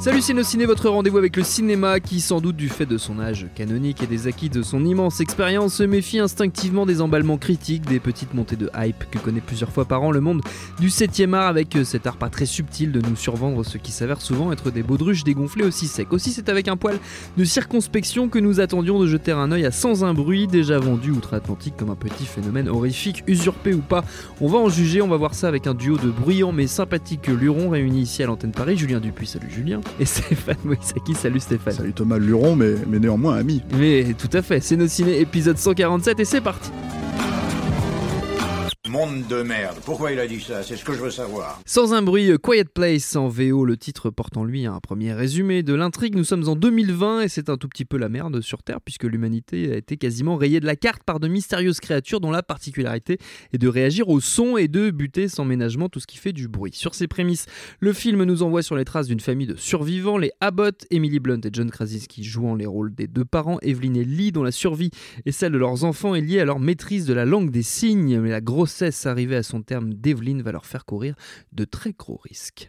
Salut 0.00 0.22
Ciné, 0.22 0.64
votre 0.64 0.88
rendez-vous 0.88 1.18
avec 1.18 1.36
le 1.36 1.42
cinéma 1.42 1.98
qui, 1.98 2.20
sans 2.20 2.40
doute 2.40 2.54
du 2.54 2.68
fait 2.68 2.86
de 2.86 2.98
son 2.98 3.18
âge 3.18 3.48
canonique 3.56 4.00
et 4.00 4.06
des 4.06 4.28
acquis 4.28 4.48
de 4.48 4.62
son 4.62 4.84
immense 4.84 5.18
expérience, 5.18 5.74
se 5.74 5.82
méfie 5.82 6.20
instinctivement 6.20 6.86
des 6.86 7.00
emballements 7.00 7.36
critiques, 7.36 7.84
des 7.84 7.98
petites 7.98 8.32
montées 8.32 8.54
de 8.54 8.70
hype 8.78 9.10
que 9.10 9.18
connaît 9.18 9.40
plusieurs 9.40 9.72
fois 9.72 9.86
par 9.86 10.04
an 10.04 10.12
le 10.12 10.20
monde 10.20 10.42
du 10.78 10.86
7ème 10.86 11.34
art 11.34 11.48
avec 11.48 11.74
euh, 11.74 11.82
cet 11.82 12.06
art 12.06 12.16
pas 12.16 12.30
très 12.30 12.46
subtil 12.46 12.92
de 12.92 13.00
nous 13.00 13.16
survendre 13.16 13.64
ce 13.64 13.76
qui 13.76 13.90
s'avère 13.90 14.20
souvent 14.20 14.52
être 14.52 14.70
des 14.70 14.84
baudruches 14.84 15.24
dégonflés 15.24 15.64
aussi 15.64 15.88
secs. 15.88 16.12
Aussi, 16.12 16.30
c'est 16.30 16.48
avec 16.48 16.68
un 16.68 16.76
poil 16.76 17.00
de 17.36 17.44
circonspection 17.44 18.28
que 18.28 18.38
nous 18.38 18.60
attendions 18.60 19.00
de 19.00 19.08
jeter 19.08 19.32
un 19.32 19.50
œil 19.50 19.66
à 19.66 19.72
Sans 19.72 20.04
un 20.04 20.14
bruit, 20.14 20.46
déjà 20.46 20.78
vendu 20.78 21.10
outre-Atlantique 21.10 21.74
comme 21.76 21.90
un 21.90 21.96
petit 21.96 22.24
phénomène 22.24 22.68
horrifique, 22.68 23.24
usurpé 23.26 23.74
ou 23.74 23.80
pas. 23.80 24.04
On 24.40 24.46
va 24.46 24.58
en 24.58 24.68
juger, 24.68 25.02
on 25.02 25.08
va 25.08 25.16
voir 25.16 25.34
ça 25.34 25.48
avec 25.48 25.66
un 25.66 25.74
duo 25.74 25.98
de 25.98 26.08
bruyants 26.08 26.52
mais 26.52 26.68
sympathiques 26.68 27.26
lurons 27.26 27.70
réunis 27.70 28.02
ici 28.02 28.22
à 28.22 28.26
l'antenne 28.26 28.52
Paris. 28.52 28.78
Julien 28.78 29.00
Dupuis, 29.00 29.26
salut 29.26 29.50
Julien 29.50 29.80
et 30.00 30.04
Stéphane 30.04 30.56
Moïsaki. 30.64 31.14
Salut 31.14 31.40
Stéphane. 31.40 31.74
Salut 31.74 31.92
Thomas 31.92 32.18
Luron, 32.18 32.56
mais, 32.56 32.74
mais 32.88 32.98
néanmoins 32.98 33.36
ami. 33.36 33.62
Mais 33.76 34.14
tout 34.16 34.30
à 34.32 34.42
fait, 34.42 34.60
c'est 34.60 34.76
nos 34.76 34.88
ciné 34.88 35.20
épisode 35.20 35.58
147 35.58 36.20
et 36.20 36.24
c'est 36.24 36.40
parti. 36.40 36.70
Monde 38.88 39.26
de 39.28 39.42
merde. 39.42 39.76
Pourquoi 39.84 40.12
il 40.12 40.18
a 40.18 40.26
dit 40.26 40.40
ça? 40.40 40.62
C'est 40.62 40.76
ce 40.76 40.84
que 40.84 40.94
je 40.94 41.00
veux 41.00 41.10
savoir. 41.10 41.60
Sans 41.66 41.92
un 41.92 42.00
bruit, 42.00 42.32
Quiet 42.42 42.64
Place 42.64 43.16
en 43.16 43.28
VO, 43.28 43.66
le 43.66 43.76
titre 43.76 44.08
porte 44.08 44.38
en 44.38 44.44
lui 44.44 44.64
un 44.64 44.80
premier 44.80 45.12
résumé 45.12 45.62
de 45.62 45.74
l'intrigue. 45.74 46.14
Nous 46.14 46.24
sommes 46.24 46.48
en 46.48 46.56
2020 46.56 47.20
et 47.20 47.28
c'est 47.28 47.50
un 47.50 47.58
tout 47.58 47.68
petit 47.68 47.84
peu 47.84 47.98
la 47.98 48.08
merde 48.08 48.40
sur 48.40 48.62
Terre 48.62 48.80
puisque 48.80 49.04
l'humanité 49.04 49.72
a 49.72 49.76
été 49.76 49.98
quasiment 49.98 50.36
rayée 50.36 50.60
de 50.60 50.64
la 50.64 50.74
carte 50.74 51.02
par 51.02 51.20
de 51.20 51.28
mystérieuses 51.28 51.80
créatures 51.80 52.20
dont 52.20 52.30
la 52.30 52.42
particularité 52.42 53.18
est 53.52 53.58
de 53.58 53.68
réagir 53.68 54.08
au 54.08 54.20
son 54.20 54.56
et 54.56 54.68
de 54.68 54.90
buter 54.90 55.28
sans 55.28 55.44
ménagement 55.44 55.90
tout 55.90 56.00
ce 56.00 56.06
qui 56.06 56.16
fait 56.16 56.32
du 56.32 56.48
bruit. 56.48 56.72
Sur 56.72 56.94
ces 56.94 57.08
prémices, 57.08 57.44
le 57.80 57.92
film 57.92 58.24
nous 58.24 58.42
envoie 58.42 58.62
sur 58.62 58.76
les 58.76 58.86
traces 58.86 59.08
d'une 59.08 59.20
famille 59.20 59.46
de 59.46 59.56
survivants, 59.56 60.16
les 60.16 60.32
Abbott, 60.40 60.86
Emily 60.90 61.20
Blunt 61.20 61.40
et 61.44 61.50
John 61.52 61.70
Krasinski 61.70 62.24
jouant 62.24 62.54
les 62.54 62.66
rôles 62.66 62.94
des 62.94 63.06
deux 63.06 63.26
parents, 63.26 63.58
Evelyn 63.60 63.94
et 63.94 64.04
Lee 64.04 64.32
dont 64.32 64.44
la 64.44 64.52
survie 64.52 64.90
et 65.26 65.32
celle 65.32 65.52
de 65.52 65.58
leurs 65.58 65.84
enfants 65.84 66.14
est 66.14 66.22
liée 66.22 66.40
à 66.40 66.46
leur 66.46 66.58
maîtrise 66.58 67.04
de 67.04 67.12
la 67.12 67.26
langue 67.26 67.50
des 67.50 67.62
signes, 67.62 68.18
mais 68.20 68.30
la 68.30 68.40
grossesse 68.78 69.06
arrivée 69.06 69.34
à 69.34 69.42
son 69.42 69.62
terme 69.62 69.92
d'Evelyn 69.92 70.40
va 70.40 70.52
leur 70.52 70.64
faire 70.64 70.84
courir 70.84 71.16
de 71.52 71.64
très 71.64 71.92
gros 71.92 72.20
risques. 72.22 72.68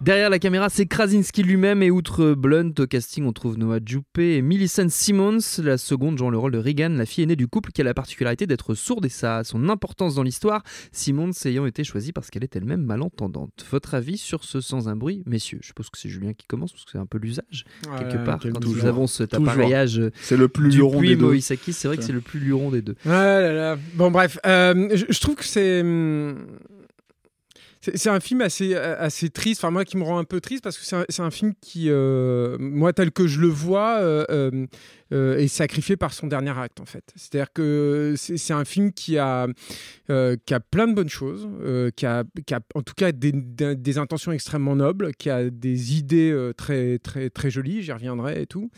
Derrière 0.00 0.30
la 0.30 0.38
caméra, 0.38 0.70
c'est 0.70 0.86
Krasinski 0.86 1.42
lui-même 1.42 1.82
et 1.82 1.90
outre 1.90 2.32
Blunt 2.32 2.72
au 2.78 2.86
casting, 2.86 3.26
on 3.26 3.34
trouve 3.34 3.58
Noah 3.58 3.80
Jupe 3.84 4.18
et 4.18 4.40
Millicent 4.40 4.88
Simmons, 4.88 5.38
la 5.62 5.76
seconde 5.76 6.16
jouant 6.16 6.30
le 6.30 6.38
rôle 6.38 6.52
de 6.52 6.58
Regan, 6.58 6.96
la 6.96 7.04
fille 7.04 7.22
aînée 7.24 7.36
du 7.36 7.46
couple 7.48 7.70
qui 7.70 7.82
a 7.82 7.84
la 7.84 7.92
particularité 7.92 8.46
d'être 8.46 8.74
sourde 8.74 9.04
et 9.04 9.10
ça 9.10 9.36
a 9.36 9.44
son 9.44 9.68
importance 9.68 10.14
dans 10.14 10.22
l'histoire, 10.22 10.62
Simmons 10.90 11.32
ayant 11.44 11.66
été 11.66 11.84
choisie 11.84 12.12
parce 12.12 12.30
qu'elle 12.30 12.44
est 12.44 12.56
elle-même 12.56 12.82
malentendante. 12.82 13.66
Votre 13.70 13.92
avis 13.92 14.16
sur 14.16 14.42
ce 14.42 14.62
sans 14.62 14.88
un 14.88 14.96
bruit, 14.96 15.22
messieurs? 15.26 15.58
Je 15.60 15.66
suppose 15.66 15.90
que 15.90 15.98
c'est 15.98 16.08
Julien 16.08 16.32
qui 16.32 16.46
commence 16.46 16.72
parce 16.72 16.86
que 16.86 16.92
c'est 16.92 16.98
un 16.98 17.04
peu 17.04 17.18
l'usage 17.18 17.66
quelque 17.98 18.24
part 18.24 18.38
quand 18.40 18.58
toujours. 18.58 18.76
nous 18.78 18.86
avons 18.86 19.06
cet 19.06 19.34
appareillage 19.34 20.00
C'est 20.22 20.38
le 20.38 20.48
plus 20.48 20.70
luron 20.70 21.02
des 21.02 21.14
deux. 21.16 21.38
C'est 21.40 21.84
vrai 21.84 21.98
que 21.98 22.02
c'est 22.02 22.12
le 22.12 22.22
plus 22.22 22.40
luron 22.40 22.70
des 22.70 22.80
deux. 22.80 22.94
Ah 23.04 23.10
là 23.40 23.52
là. 23.52 23.78
Bon, 23.96 24.10
bref, 24.10 24.38
euh, 24.46 24.88
je, 24.94 25.04
je 25.10 25.20
trouve 25.20 25.34
que 25.34 25.44
c'est. 25.44 25.84
C'est 27.82 28.10
un 28.10 28.20
film 28.20 28.42
assez, 28.42 28.74
assez 28.74 29.30
triste, 29.30 29.60
enfin 29.64 29.70
moi 29.70 29.86
qui 29.86 29.96
me 29.96 30.02
rend 30.02 30.18
un 30.18 30.24
peu 30.24 30.40
triste 30.42 30.62
parce 30.62 30.76
que 30.76 30.84
c'est 30.84 31.22
un, 31.22 31.30
film 31.30 31.54
qui, 31.62 31.86
euh, 31.88 32.58
moi 32.60 32.92
tel 32.92 33.10
que 33.10 33.26
je 33.26 33.40
le 33.40 33.46
vois, 33.48 34.00
euh, 34.00 34.26
euh, 34.30 34.66
euh, 35.12 35.38
est 35.38 35.48
sacrifié 35.48 35.96
par 35.96 36.12
son 36.12 36.26
dernier 36.26 36.56
acte 36.58 36.78
en 36.80 36.84
fait. 36.84 37.04
C'est-à-dire 37.16 37.50
que 37.54 38.14
c'est 38.16 38.52
un 38.52 38.66
film 38.66 38.92
qui 38.92 39.16
a, 39.16 39.46
euh, 40.10 40.36
qui 40.44 40.52
a 40.52 40.60
plein 40.60 40.88
de 40.88 40.92
bonnes 40.94 41.08
choses, 41.08 41.48
euh, 41.62 41.90
qui, 41.96 42.04
a, 42.04 42.24
qui 42.46 42.52
a 42.52 42.60
en 42.74 42.82
tout 42.82 42.94
cas 42.94 43.12
des, 43.12 43.32
des- 43.32 43.98
intentions 43.98 44.32
extrêmement 44.32 44.76
nobles, 44.76 45.12
qui 45.14 45.30
a 45.30 45.48
des 45.48 45.96
idées 45.96 46.30
euh, 46.30 46.52
très, 46.52 46.98
très, 46.98 47.30
très 47.30 47.50
jolies, 47.50 47.82
j'y 47.82 47.92
reviendrai 47.92 48.42
et 48.42 48.46
tout. 48.46 48.70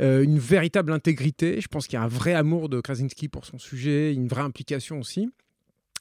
Euh, 0.00 0.22
une 0.22 0.38
véritable 0.38 0.92
intégrité, 0.92 1.60
je 1.60 1.66
pense 1.66 1.88
qu'il 1.88 1.98
y 1.98 2.00
a 2.00 2.04
un 2.04 2.08
vrai 2.08 2.34
amour 2.34 2.68
de 2.68 2.80
Krasinski 2.80 3.28
pour 3.28 3.44
son 3.44 3.58
sujet, 3.58 4.14
une 4.14 4.28
vraie 4.28 4.42
implication 4.42 5.00
aussi. 5.00 5.30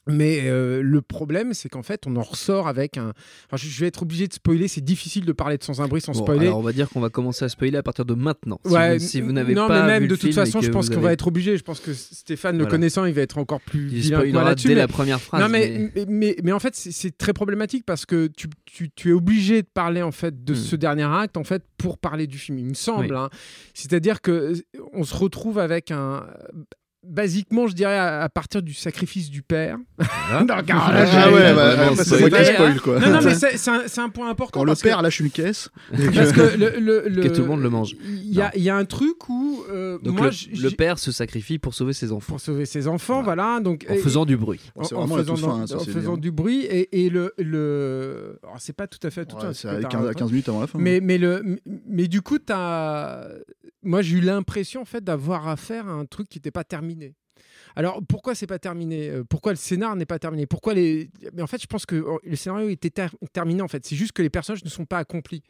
Mais 0.07 0.41
euh, 0.43 0.83
le 0.83 1.01
problème, 1.01 1.53
c'est 1.55 1.67
qu'en 1.67 1.81
fait, 1.81 2.03
on 2.05 2.16
en 2.16 2.21
ressort 2.21 2.67
avec 2.67 2.97
un. 2.97 3.13
Enfin, 3.51 3.57
je 3.57 3.79
vais 3.81 3.88
être 3.88 4.03
obligé 4.03 4.27
de 4.27 4.33
spoiler. 4.33 4.67
C'est 4.67 4.83
difficile 4.83 5.25
de 5.25 5.31
parler 5.31 5.57
de 5.57 5.63
sans 5.63 5.81
un 5.81 5.88
bruit 5.88 5.99
sans 6.01 6.11
Bon, 6.13 6.21
spoiler. 6.23 6.45
alors 6.47 6.59
on 6.59 6.61
va 6.61 6.73
dire 6.73 6.88
qu'on 6.89 6.99
va 6.99 7.09
commencer 7.09 7.43
à 7.43 7.49
spoiler 7.49 7.77
à 7.77 7.83
partir 7.83 8.05
de 8.05 8.13
maintenant. 8.13 8.59
Si 8.66 8.71
Ouais, 8.71 8.97
vous, 8.99 9.03
si 9.05 9.21
vous 9.21 9.31
n'avez 9.31 9.55
non, 9.55 9.67
pas 9.67 9.81
mais 9.81 9.88
même 9.93 10.03
vu 10.03 10.07
de 10.09 10.16
toute 10.16 10.33
façon, 10.33 10.61
je 10.61 10.69
pense 10.69 10.89
qu'on 10.91 10.99
va 11.01 11.11
être 11.11 11.27
obligé. 11.27 11.57
Je 11.57 11.63
pense 11.63 11.79
que 11.79 11.93
Stéphane, 11.93 12.57
le 12.57 12.66
connaissant, 12.67 13.05
il 13.05 13.13
va 13.13 13.21
être 13.21 13.38
encore 13.39 13.61
plus 13.61 13.89
Il 13.91 14.03
spoilera 14.05 14.53
dès 14.53 14.69
mais- 14.69 14.75
la 14.75 14.88
première 14.88 15.19
phrase. 15.19 15.41
non, 15.41 15.49
mais, 15.49 15.91
mais- 16.07 16.35
mais, 16.43 16.51
en 16.51 16.59
fait, 16.59 16.75
c'est- 16.75 17.16
très 17.17 17.33
problématique 17.33 17.83
parce 17.85 18.05
que 18.05 18.27
tu, 18.27 18.47
tu, 18.66 18.89
tu 18.91 19.09
es 19.09 19.13
obligé 19.13 19.61
de 19.63 19.67
parler 19.73 20.01
en 20.01 20.11
fait 20.11 20.43
de 20.43 20.53
Hmm. 20.53 20.57
ce 20.57 20.75
dernier 20.75 21.03
acte 21.03 21.37
en 21.37 21.43
fait 21.43 21.63
pour 21.77 21.97
parler 21.97 22.27
du 22.27 22.37
film. 22.37 22.59
Il 22.59 22.66
me 22.66 22.73
semble. 22.73 23.05
Oui. 23.11 23.17
hein. 23.17 23.29
C'est-à-dire 23.73 24.22
que 24.22 24.31
euh, 24.31 24.53
on 24.93 25.03
se 25.03 25.16
retrouve 25.16 25.57
avec 25.59 25.89
un. 25.91 26.27
Basiquement, 27.07 27.67
je 27.67 27.73
dirais 27.73 27.97
à, 27.97 28.21
à 28.23 28.29
partir 28.29 28.61
du 28.61 28.73
sacrifice 28.73 29.29
du 29.29 29.41
père. 29.41 29.77
Non, 30.31 30.47
car 30.66 30.91
là, 30.91 31.05
Ah 31.07 31.27
j'ai- 31.29 31.33
ouais, 31.35 31.53
bah, 31.53 31.75
vraiment 31.75 31.91
après, 31.91 32.03
c'est 32.03 32.16
spoilé, 32.17 32.29
moi 32.31 32.39
qui 32.39 32.53
spoil 32.53 32.81
quoi. 32.81 32.99
Non, 32.99 33.09
non, 33.11 33.19
mais 33.23 33.35
c'est 33.35 33.57
c'est 33.57 33.69
un, 33.69 33.83
c'est 33.85 34.01
un 34.01 34.09
point 34.09 34.27
important. 34.29 34.59
Quand 34.59 34.63
le 34.63 34.71
parce 34.71 34.81
que- 34.81 34.88
père 34.88 35.01
lâche 35.03 35.19
une 35.19 35.29
caisse, 35.29 35.69
parce 36.16 36.31
que 36.31 36.57
le, 36.57 36.79
le- 36.79 37.07
le- 37.07 37.21
Que 37.21 37.27
tout 37.27 37.41
le 37.41 37.47
monde 37.47 37.61
le 37.61 37.69
mange. 37.69 37.95
Il 38.03 38.33
y 38.33 38.41
a, 38.41 38.51
il 38.55 38.63
y 38.63 38.69
a 38.71 38.75
un 38.75 38.85
truc 38.85 39.29
où 39.29 39.63
euh, 39.71 39.99
Donc 40.01 40.17
moi, 40.17 40.29
le, 40.59 40.69
père 40.71 40.97
se 40.97 41.11
sacrifie 41.11 41.59
pour 41.59 41.75
sauver 41.75 41.93
ses 41.93 42.11
enfants 42.11 42.33
pour 42.33 42.39
sauver 42.39 42.66
ses 42.66 42.88
enfants, 42.88 43.22
voilà. 43.22 43.59
donc 43.59 43.85
en 43.87 43.93
et- 43.93 43.97
faisant 43.97 44.25
du 44.25 44.35
bruit. 44.35 44.59
en, 44.75 44.83
C'est 44.83 44.95
faisant, 44.95 45.35
fin, 45.35 45.49
hein, 45.61 45.67
ça, 45.67 45.75
en 45.77 45.79
c'est 45.79 45.91
faisant 45.91 46.17
du 46.17 46.31
bruit 46.31 46.61
et, 46.66 47.05
et 47.05 47.09
le 47.11 47.33
le 47.37 48.39
alors, 48.43 48.55
c'est 48.59 48.73
pas 48.73 48.87
tout 48.87 49.05
à 49.05 49.11
fait 49.11 49.25
tout 49.25 49.35
Ouais, 49.35 49.53
c'est 49.53 49.67
parce 49.67 49.79
que 49.81 49.85
à 49.85 49.89
t'as 49.89 49.97
15, 49.97 50.07
un- 50.07 50.13
15 50.13 50.31
minutes 50.31 50.49
avant 50.49 50.61
la 50.61 50.67
fin. 50.67 50.79
mais 50.79 50.99
mais 51.01 51.17
le 51.19 51.43
mais 51.87 52.07
du 52.07 52.22
coup 52.22 52.39
t'as 52.39 53.27
moi 53.85 54.01
j'ai 54.01 54.18
eu 54.18 54.22
l'impression 54.22 54.81
en 54.81 54.85
fait 54.85 55.03
d'avoir 55.03 55.47
affaire 55.47 55.88
à 55.88 55.91
un 55.91 56.06
truc 56.06 56.28
qui 56.28 56.40
n'était 56.40 56.51
pas 56.51 56.63
terminé. 56.63 57.16
Alors 57.75 58.01
pourquoi 58.07 58.35
c'est 58.35 58.47
pas 58.47 58.59
terminé 58.59 59.09
Euh, 59.09 59.23
Pourquoi 59.27 59.51
le 59.51 59.57
scénar 59.57 59.95
n'est 59.95 60.05
pas 60.05 60.19
terminé? 60.19 60.45
Pourquoi 60.45 60.73
les 60.73 61.09
Mais 61.33 61.41
en 61.41 61.47
fait, 61.47 61.61
je 61.61 61.67
pense 61.67 61.85
que 61.85 62.03
le 62.23 62.35
scénario 62.35 62.69
était 62.69 62.89
ter- 62.89 63.15
terminé. 63.33 63.61
En 63.61 63.67
fait, 63.67 63.85
c'est 63.85 63.95
juste 63.95 64.11
que 64.13 64.21
les 64.21 64.29
personnages 64.29 64.63
ne 64.63 64.69
sont 64.69 64.85
pas 64.85 64.97
accomplis. 64.99 65.43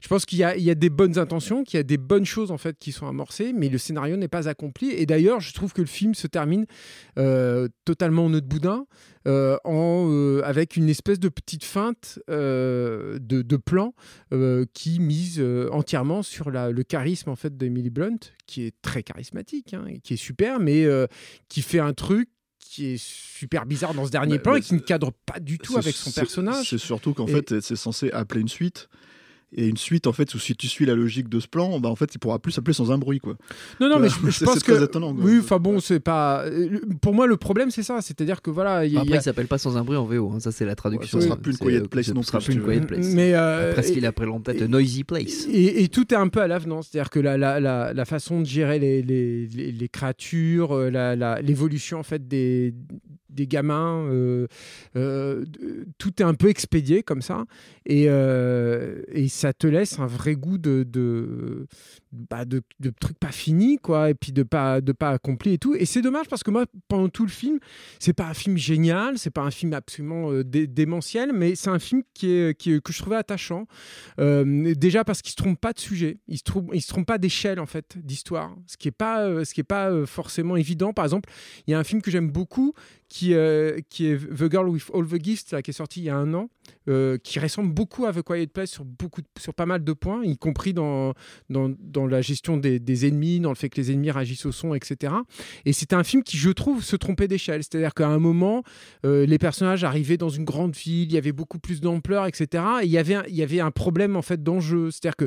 Je 0.00 0.08
pense 0.08 0.24
qu'il 0.24 0.38
y, 0.38 0.42
y 0.62 0.70
a 0.70 0.74
des 0.74 0.90
bonnes 0.90 1.18
intentions, 1.18 1.64
qu'il 1.64 1.76
y 1.76 1.80
a 1.80 1.82
des 1.82 1.96
bonnes 1.98 2.24
choses 2.24 2.50
en 2.52 2.58
fait 2.58 2.78
qui 2.78 2.92
sont 2.92 3.06
amorcées, 3.08 3.52
mais 3.52 3.68
le 3.68 3.78
scénario 3.78 4.16
n'est 4.16 4.28
pas 4.28 4.48
accompli. 4.48 4.90
Et 4.92 5.06
d'ailleurs, 5.06 5.40
je 5.40 5.52
trouve 5.52 5.72
que 5.72 5.80
le 5.80 5.88
film 5.88 6.14
se 6.14 6.26
termine 6.28 6.66
euh, 7.18 7.68
totalement 7.84 8.26
en 8.26 8.30
nœud 8.30 8.40
de 8.40 8.46
boudin, 8.46 8.86
euh, 9.26 9.58
en, 9.64 10.40
avec 10.44 10.76
une 10.76 10.88
espèce 10.88 11.18
de 11.18 11.28
petite 11.28 11.64
feinte 11.64 12.20
de, 12.28 13.18
de 13.20 13.56
plan 13.56 13.92
qui 14.72 15.00
mise 15.00 15.42
entièrement 15.72 16.22
sur 16.22 16.50
la- 16.50 16.70
le 16.70 16.82
charisme 16.84 17.30
en 17.30 17.36
fait 17.36 17.56
d'Emily 17.56 17.90
Blunt, 17.90 18.18
qui 18.46 18.62
est 18.64 18.74
très 18.82 19.02
charismatique, 19.02 19.74
hein, 19.74 19.84
qui 20.02 20.14
est 20.14 20.18
super, 20.18 20.60
mais 20.60 20.84
euh, 20.84 21.06
qui 21.58 21.62
fait 21.62 21.80
un 21.80 21.92
truc 21.92 22.28
qui 22.60 22.86
est 22.86 23.02
super 23.02 23.66
bizarre 23.66 23.92
dans 23.92 24.06
ce 24.06 24.10
dernier 24.12 24.36
Bah, 24.36 24.42
plan 24.42 24.52
bah, 24.52 24.58
et 24.58 24.62
qui 24.62 24.74
ne 24.74 24.78
cadre 24.78 25.10
pas 25.26 25.40
du 25.40 25.58
tout 25.58 25.76
avec 25.76 25.96
son 25.96 26.12
personnage. 26.12 26.70
C'est 26.70 26.78
surtout 26.78 27.14
qu'en 27.14 27.26
Et- 27.26 27.32
fait, 27.32 27.60
c'est 27.60 27.74
censé 27.74 28.10
appeler 28.12 28.42
une 28.42 28.48
suite. 28.48 28.88
Et 29.56 29.66
une 29.66 29.78
suite, 29.78 30.06
en 30.06 30.12
fait, 30.12 30.34
où 30.34 30.38
si 30.38 30.54
tu 30.54 30.68
suis 30.68 30.84
la 30.84 30.94
logique 30.94 31.30
de 31.30 31.40
ce 31.40 31.48
plan, 31.48 31.80
bah, 31.80 31.88
en 31.88 31.96
fait, 31.96 32.14
il 32.14 32.18
pourra 32.18 32.38
plus 32.38 32.52
s'appeler 32.52 32.74
sans 32.74 32.92
un 32.92 32.98
bruit, 32.98 33.18
quoi. 33.18 33.34
Non, 33.80 33.88
non, 33.88 33.98
mais 33.98 34.10
je, 34.10 34.14
C'est- 34.14 34.40
je 34.40 34.44
pense 34.44 34.54
c'est 34.58 34.60
très 34.60 34.74
que. 34.78 34.84
étonnant. 34.84 35.14
Oui, 35.18 35.38
enfin 35.40 35.58
bon, 35.58 35.80
c'est 35.80 36.00
pas. 36.00 36.44
euh, 36.44 36.78
Pour 37.00 37.14
moi, 37.14 37.26
le 37.26 37.38
problème, 37.38 37.70
c'est 37.70 37.82
ça. 37.82 38.00
C'est-à-dire 38.02 38.42
que 38.42 38.50
voilà. 38.50 38.84
il 38.84 38.92
y 38.92 38.96
a- 38.96 39.00
Après, 39.00 39.08
il 39.08 39.12
y 39.12 39.16
a- 39.16 39.20
il 39.20 39.22
s'appelle 39.22 39.46
pas 39.46 39.56
sans 39.56 39.78
un 39.78 39.84
bruit 39.84 39.96
en 39.96 40.04
VO. 40.04 40.32
hein, 40.34 40.40
Ça, 40.40 40.52
c'est 40.52 40.66
la 40.66 40.74
traduction. 40.74 41.18
ça 41.18 41.26
sera 41.28 41.36
plus 41.38 41.52
une 41.52 41.58
Quiet 41.58 41.80
euh, 41.80 41.88
Place 41.88 42.06
ce 42.08 42.12
non 42.12 42.22
sera 42.22 42.40
plus, 42.40 42.56
une. 42.56 42.62
Quiet 42.62 42.80
Place. 42.82 43.06
Mais 43.14 43.32
euh, 43.34 43.70
Après 43.70 43.84
ce 43.84 43.92
qu'il 43.92 44.04
a 44.04 44.12
pris 44.12 44.26
en 44.26 44.40
tête, 44.40 44.60
Noisy 44.62 45.04
Place. 45.04 45.46
Et, 45.50 45.82
et 45.82 45.88
tout 45.88 46.12
est 46.12 46.16
un 46.18 46.28
peu 46.28 46.42
à 46.42 46.46
l'avenant, 46.46 46.82
c'est-à-dire 46.82 47.08
que 47.08 47.18
la, 47.20 47.38
la, 47.38 47.58
la, 47.58 47.94
la 47.94 48.04
façon 48.04 48.40
de 48.40 48.44
gérer 48.46 48.78
les, 48.78 49.00
les, 49.02 49.46
les, 49.46 49.72
les 49.72 49.88
créatures, 49.88 50.76
la- 50.90 51.16
la- 51.16 51.40
l'évolution 51.40 51.98
en 51.98 52.02
fait 52.02 52.28
des, 52.28 52.74
des 53.30 53.46
gamins, 53.46 54.06
euh, 54.10 54.46
euh, 54.96 55.44
tout 55.98 56.22
est 56.22 56.24
un 56.24 56.34
peu 56.34 56.48
expédié 56.48 57.02
comme 57.02 57.22
ça, 57.22 57.44
et, 57.86 58.08
euh, 58.08 59.02
ça 59.28 59.52
te 59.52 59.66
laisse 59.66 59.98
un 59.98 60.06
vrai 60.06 60.34
goût 60.34 60.58
de, 60.58 60.86
bah, 62.12 62.44
de, 62.44 62.62
trucs 63.00 63.18
pas 63.18 63.32
finis, 63.32 63.78
quoi, 63.78 64.10
et 64.10 64.14
puis 64.14 64.32
de 64.32 64.42
pas, 64.42 64.80
de 64.80 64.92
pas 64.92 65.10
accomplis 65.10 65.54
et 65.54 65.58
tout. 65.58 65.74
Et 65.74 65.84
c'est 65.84 66.02
dommage 66.02 66.28
parce 66.28 66.42
que 66.42 66.50
moi, 66.50 66.66
pendant 66.88 67.08
tout 67.08 67.24
le 67.24 67.30
film, 67.30 67.58
c'est 67.98 68.12
pas 68.12 68.26
un 68.26 68.34
film 68.34 68.56
génial, 68.56 69.18
c'est 69.18 69.30
pas 69.30 69.42
un 69.42 69.50
film 69.50 69.72
absolument 69.72 70.32
euh, 70.32 70.44
dé- 70.44 70.66
démentiel, 70.66 71.32
mais 71.32 71.54
c'est 71.54 71.70
un 71.70 71.78
film 71.78 72.02
qui 72.14 72.30
est, 72.30 72.58
qui 72.58 72.80
que 72.80 72.92
je 72.92 72.98
trouvais 72.98 73.16
attachant. 73.16 73.66
Euh, 74.20 74.74
déjà 74.74 75.04
parce 75.04 75.22
qu'il 75.22 75.30
se 75.30 75.36
trompe 75.36 75.60
pas 75.60 75.72
de 75.72 75.80
sujet, 75.80 76.18
il 76.28 76.38
se 76.38 76.44
trompe, 76.44 76.70
il 76.72 76.80
se 76.80 76.88
trompe 76.88 77.06
pas 77.06 77.18
d'échelle 77.18 77.60
en 77.60 77.66
fait 77.66 77.96
d'histoire, 77.98 78.54
ce 78.66 78.76
qui 78.76 78.88
est 78.88 78.92
pas, 78.92 79.24
euh, 79.24 79.44
ce 79.44 79.54
qui 79.54 79.60
est 79.60 79.64
pas 79.64 80.06
forcément 80.06 80.56
évident. 80.56 80.92
Par 80.92 81.04
exemple, 81.04 81.28
il 81.66 81.72
y 81.72 81.74
a 81.74 81.78
un 81.78 81.84
film 81.84 82.02
que 82.02 82.10
j'aime 82.10 82.30
beaucoup 82.30 82.74
qui, 83.08 83.34
qui 83.88 84.06
est 84.06 84.18
The 84.18 84.50
Girl 84.50 84.68
with 84.68 84.90
All 84.92 85.06
the 85.06 85.22
Gifts, 85.22 85.52
là, 85.52 85.62
qui 85.62 85.70
est 85.70 85.74
sorti 85.74 86.00
il 86.00 86.04
y 86.04 86.10
a 86.10 86.16
un 86.16 86.34
an, 86.34 86.50
euh, 86.88 87.18
qui 87.18 87.38
ressemble 87.38 87.72
beaucoup 87.72 88.06
à 88.06 88.12
The 88.12 88.22
Quiet 88.22 88.46
Place 88.48 88.70
sur, 88.70 88.84
beaucoup, 88.84 89.20
sur 89.38 89.54
pas 89.54 89.66
mal 89.66 89.84
de 89.84 89.92
points, 89.92 90.24
y 90.24 90.36
compris 90.36 90.72
dans, 90.72 91.14
dans, 91.50 91.72
dans 91.78 92.06
la 92.06 92.20
gestion 92.22 92.56
des, 92.56 92.78
des 92.78 93.06
ennemis, 93.06 93.40
dans 93.40 93.50
le 93.50 93.54
fait 93.56 93.68
que 93.68 93.80
les 93.80 93.90
ennemis 93.92 94.10
réagissent 94.10 94.46
au 94.46 94.52
son, 94.52 94.74
etc. 94.74 95.12
Et 95.64 95.72
c'est 95.72 95.92
un 95.92 96.04
film 96.04 96.22
qui, 96.22 96.36
je 96.36 96.50
trouve, 96.50 96.82
se 96.82 96.96
trompait 96.96 97.28
d'échelle. 97.28 97.62
C'est-à-dire 97.62 97.94
qu'à 97.94 98.08
un 98.08 98.18
moment, 98.18 98.62
euh, 99.04 99.26
les 99.26 99.38
personnages 99.38 99.84
arrivaient 99.84 100.16
dans 100.16 100.28
une 100.28 100.44
grande 100.44 100.74
ville, 100.74 101.04
il 101.08 101.12
y 101.12 101.18
avait 101.18 101.32
beaucoup 101.32 101.58
plus 101.58 101.80
d'ampleur, 101.80 102.26
etc. 102.26 102.64
Et 102.82 102.86
il 102.86 102.90
y 102.90 102.98
avait 102.98 103.14
un, 103.14 103.24
il 103.28 103.34
y 103.36 103.42
avait 103.42 103.60
un 103.60 103.70
problème 103.70 104.16
en 104.16 104.22
fait 104.22 104.42
d'enjeu. 104.42 104.90
C'est-à-dire 104.90 105.16
que 105.16 105.26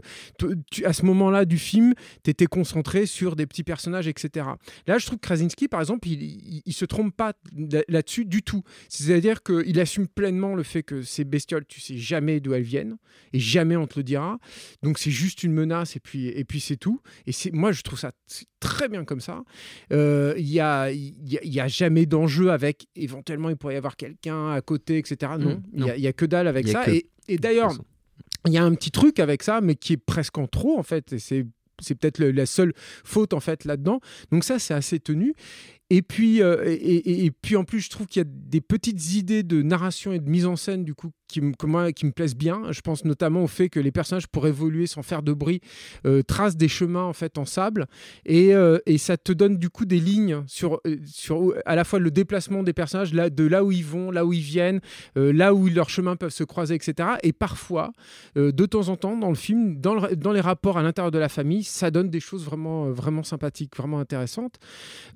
à 0.84 0.94
ce 0.94 1.06
moment-là 1.06 1.46
du 1.46 1.58
film, 1.58 1.94
tu 2.24 2.32
étais 2.32 2.46
concentré 2.48 3.06
sur 3.06 3.36
des 3.36 3.46
petits 3.46 3.64
personnages, 3.64 4.08
etc. 4.08 4.48
Là, 4.88 4.98
je 4.98 5.06
trouve 5.06 5.20
que 5.20 5.26
Krasinski, 5.28 5.68
par 5.68 5.80
exemple, 5.80 6.08
il, 6.08 6.22
il, 6.24 6.62
il 6.66 6.74
se 6.74 6.86
trompe 6.86 7.16
pas 7.16 7.34
là- 7.56 7.84
là-dessus 7.88 8.26
du 8.26 8.42
tout. 8.44 8.64
C'est-à-dire 8.90 9.44
qu'il 9.44 9.80
assume 9.80 10.08
pleinement 10.08 10.56
le 10.56 10.64
fait 10.64 10.84
que 10.84 11.02
ces 11.02 11.24
bestioles, 11.32 11.66
tu 11.66 11.82
sais 11.82 11.98
jamais 11.98 12.40
d'où 12.40 12.54
elles 12.54 12.62
viennent 12.62 12.98
et 13.34 13.40
jamais 13.40 13.76
on 13.76 13.88
te 13.88 13.98
le 13.98 14.04
dira. 14.04 14.38
Donc 14.84 15.00
c'est 15.00 15.10
juste 15.10 15.42
une 15.44 15.54
menace 15.54 15.96
et 15.96 16.00
puis, 16.00 16.28
et 16.28 16.44
puis 16.44 16.60
c'est 16.60 16.78
tout. 16.78 17.02
Et 17.26 17.32
c'est, 17.32 17.52
moi, 17.52 17.72
je 17.72 17.82
trouve 17.82 17.98
ça 18.00 18.12
très 18.60 18.88
bien 18.90 19.04
comme 19.06 19.22
ça. 19.22 19.42
Euh, 19.92 20.36
Il 20.38 20.48
y, 20.50 20.60
a, 20.60 20.92
il 20.92 21.28
y, 21.28 21.38
a, 21.38 21.44
il 21.44 21.54
y 21.54 21.60
a 21.60 21.68
jamais 21.68 22.06
d'enjeu 22.06 22.52
avec 22.52 22.86
éventuellement 22.96 23.50
il 23.50 23.56
pourrait 23.58 23.74
y 23.74 23.78
avoir 23.78 23.96
quelqu'un 23.96 24.52
à 24.52 24.62
côté, 24.62 24.98
etc. 25.00 25.32
Non, 25.40 25.56
Mmh, 25.56 25.64
il 25.74 25.80
y 25.80 25.82
non. 25.82 25.88
a- 25.90 25.96
il 25.98 26.04
y 26.04 26.08
a, 26.08 26.14
que 26.14 26.26
dalle 26.26 26.48
avec 26.48 26.68
y 26.68 26.72
ça. 26.72 26.86
que- 26.86 26.92
Et, 26.92 27.10
et 27.28 27.38
d'ailleurs, 27.38 27.74
il 28.46 28.54
y 28.54 28.58
a 28.58 28.64
un 28.64 28.74
petit 28.76 28.92
truc 28.92 29.20
avec 29.20 29.42
ça, 29.44 29.62
mais 29.62 29.76
qui 29.76 29.94
est 29.94 29.98
presque 29.98 30.38
en 30.38 30.48
trop 30.48 30.78
en 30.78 30.84
fait. 30.84 31.14
Et 31.14 31.20
c'est 31.20 31.46
c'est 31.84 31.96
peut-être 31.96 32.20
la 32.20 32.46
seule 32.46 32.74
faute 33.04 33.34
en 33.34 33.40
fait 33.40 33.66
là-dedans. 33.66 34.02
Donc 34.32 34.44
ça, 34.44 34.60
c'est 34.60 34.76
assez 34.76 35.00
tenu. 35.00 35.34
Et 35.94 36.02
puis, 36.02 36.42
euh, 36.42 36.64
et, 36.66 37.32
puis 37.42 37.58
en 37.58 37.66
plus, 37.66 37.82
je 37.82 37.90
trouve 37.90 38.08
qu'il 38.08 38.22
y 38.22 38.26
a 38.26 38.30
des 38.30 38.62
petites 38.62 39.14
idées 39.14 39.44
de 39.44 39.62
narration 39.62 40.14
et 40.14 40.20
de 40.20 40.30
mise 40.30 40.46
en 40.46 40.56
scène 40.56 40.86
du 40.86 40.96
coup 40.96 41.12
qui, 41.28 41.42
me- 41.42 41.52
moi, 41.66 41.92
qui 41.92 42.06
me 42.06 42.14
plaisent 42.14 42.36
bien. 42.36 42.72
Je 42.72 42.80
pense 42.80 43.04
notamment 43.04 43.44
au 43.44 43.48
fait 43.48 43.68
que 43.68 43.78
les 43.78 43.92
personnages, 43.92 44.28
pour 44.28 44.48
évoluer 44.48 44.88
sans 44.88 45.04
faire 45.04 45.22
de 45.22 45.34
bruit, 45.34 45.60
euh, 46.06 46.24
tracent 46.24 46.56
des 46.56 46.70
chemins 46.70 47.04
en 47.04 47.12
fait 47.12 47.38
en 47.38 47.44
sable 47.44 47.88
et, 48.26 48.54
euh, 48.54 48.78
et 48.86 48.98
ça 48.98 49.18
te 49.18 49.34
donne 49.34 49.58
du 49.58 49.70
coup 49.70 49.84
des 49.84 50.00
lignes 50.00 50.44
sur, 50.48 50.80
sur 51.06 51.54
à 51.66 51.76
la 51.76 51.84
fois 51.84 52.00
le 52.00 52.10
déplacement 52.10 52.64
des 52.64 52.72
personnages, 52.72 53.14
là, 53.14 53.30
de 53.30 53.46
là 53.46 53.66
où 53.66 53.74
ils 53.74 53.84
vont, 53.84 54.12
là 54.12 54.26
où 54.26 54.32
ils 54.32 54.40
viennent, 54.40 54.80
là 55.16 55.54
où 55.54 55.68
leurs 55.68 55.90
chemins 55.90 56.16
peuvent 56.16 56.32
se 56.32 56.46
croiser, 56.46 56.76
etc. 56.76 57.10
Et 57.24 57.34
parfois, 57.34 57.92
de 58.36 58.66
temps 58.66 58.88
en 58.88 58.96
temps, 58.96 59.18
dans 59.18 59.28
le 59.30 59.36
film, 59.36 59.76
dans, 59.76 60.08
dans 60.16 60.32
les 60.32 60.40
rapports 60.40 60.78
à 60.78 60.84
l'intérieur 60.84 61.12
de 61.12 61.20
la 61.20 61.30
famille, 61.30 61.66
ça 61.66 61.92
donne 61.92 62.10
des 62.10 62.22
choses 62.22 62.46
vraiment, 62.46 62.92
vraiment 62.92 63.24
sympathiques, 63.24 63.76
vraiment 63.76 64.00
intéressantes. 64.00 64.58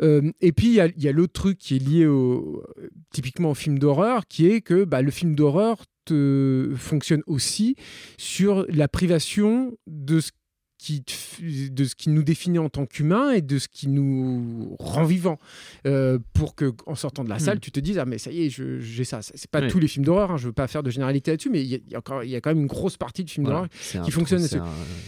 Et 0.02 0.52
puis, 0.52 0.65
il 0.70 0.74
y 1.04 1.08
a, 1.08 1.10
a 1.10 1.12
l'autre 1.12 1.34
truc 1.34 1.58
qui 1.58 1.76
est 1.76 1.80
lié 1.80 2.06
au, 2.06 2.64
typiquement 3.12 3.52
au 3.52 3.56
film 3.56 3.80
d'horreur, 3.80 4.28
qui 4.28 4.48
est 4.48 4.62
que 4.62 4.84
bah, 4.84 5.02
le 5.02 5.12
film 5.12 5.36
d'horreur 5.36 5.78
te 6.06 6.72
fonctionne 6.78 7.24
aussi 7.28 7.76
sur 8.18 8.66
la 8.70 8.88
privation 8.88 9.78
de 9.88 10.20
ce 10.20 10.32
qui, 10.78 11.04
te 11.04 11.12
f- 11.14 11.74
de 11.74 11.84
ce 11.86 11.96
qui 11.96 12.10
nous 12.12 12.22
définit 12.22 12.60
en 12.60 12.70
tant 12.70 12.86
qu'humains 12.86 13.32
et 13.32 13.42
de 13.42 13.58
ce 13.58 13.68
qui 13.68 13.88
nous 13.88 14.76
rend 14.78 15.04
vivants. 15.04 15.40
Euh, 15.88 16.20
pour 16.34 16.54
que, 16.54 16.74
en 16.86 16.94
sortant 16.94 17.24
de 17.24 17.30
la 17.30 17.40
salle, 17.40 17.58
Mm. 17.58 17.62
tu 17.62 17.72
te 17.72 17.80
dises 17.80 17.98
Ah, 17.98 18.06
mais 18.06 18.20
ça 18.20 18.30
y 18.32 18.44
est, 18.46 18.50
j'ai 18.50 19.04
ça. 19.04 19.22
C'est 19.24 19.50
pas 19.50 19.64
tous 19.68 19.80
les 19.80 19.88
films 19.88 20.06
d'horreur, 20.06 20.30
hein, 20.32 20.38
je 20.38 20.46
veux 20.48 20.54
pas 20.54 20.68
faire 20.68 20.84
de 20.84 20.92
généralité 20.92 21.32
là-dessus, 21.32 21.50
mais 21.50 21.64
il 21.64 21.68
y, 21.70 21.76
a- 21.76 21.80
il 21.88 21.92
y 21.92 21.96
a 21.96 22.00
encore- 22.00 22.24
il 22.24 22.30
y 22.30 22.36
a 22.36 22.42
quand 22.42 22.52
même 22.52 22.60
une 22.62 22.68
grosse 22.68 22.98
partie 22.98 23.24
de 23.24 23.30
films 23.32 23.46
Voilà, 23.46 23.68
d'horreur 23.94 24.06
qui 24.06 24.12
fonctionne 24.12 24.42
C'est 24.42 24.58
un, 24.58 24.66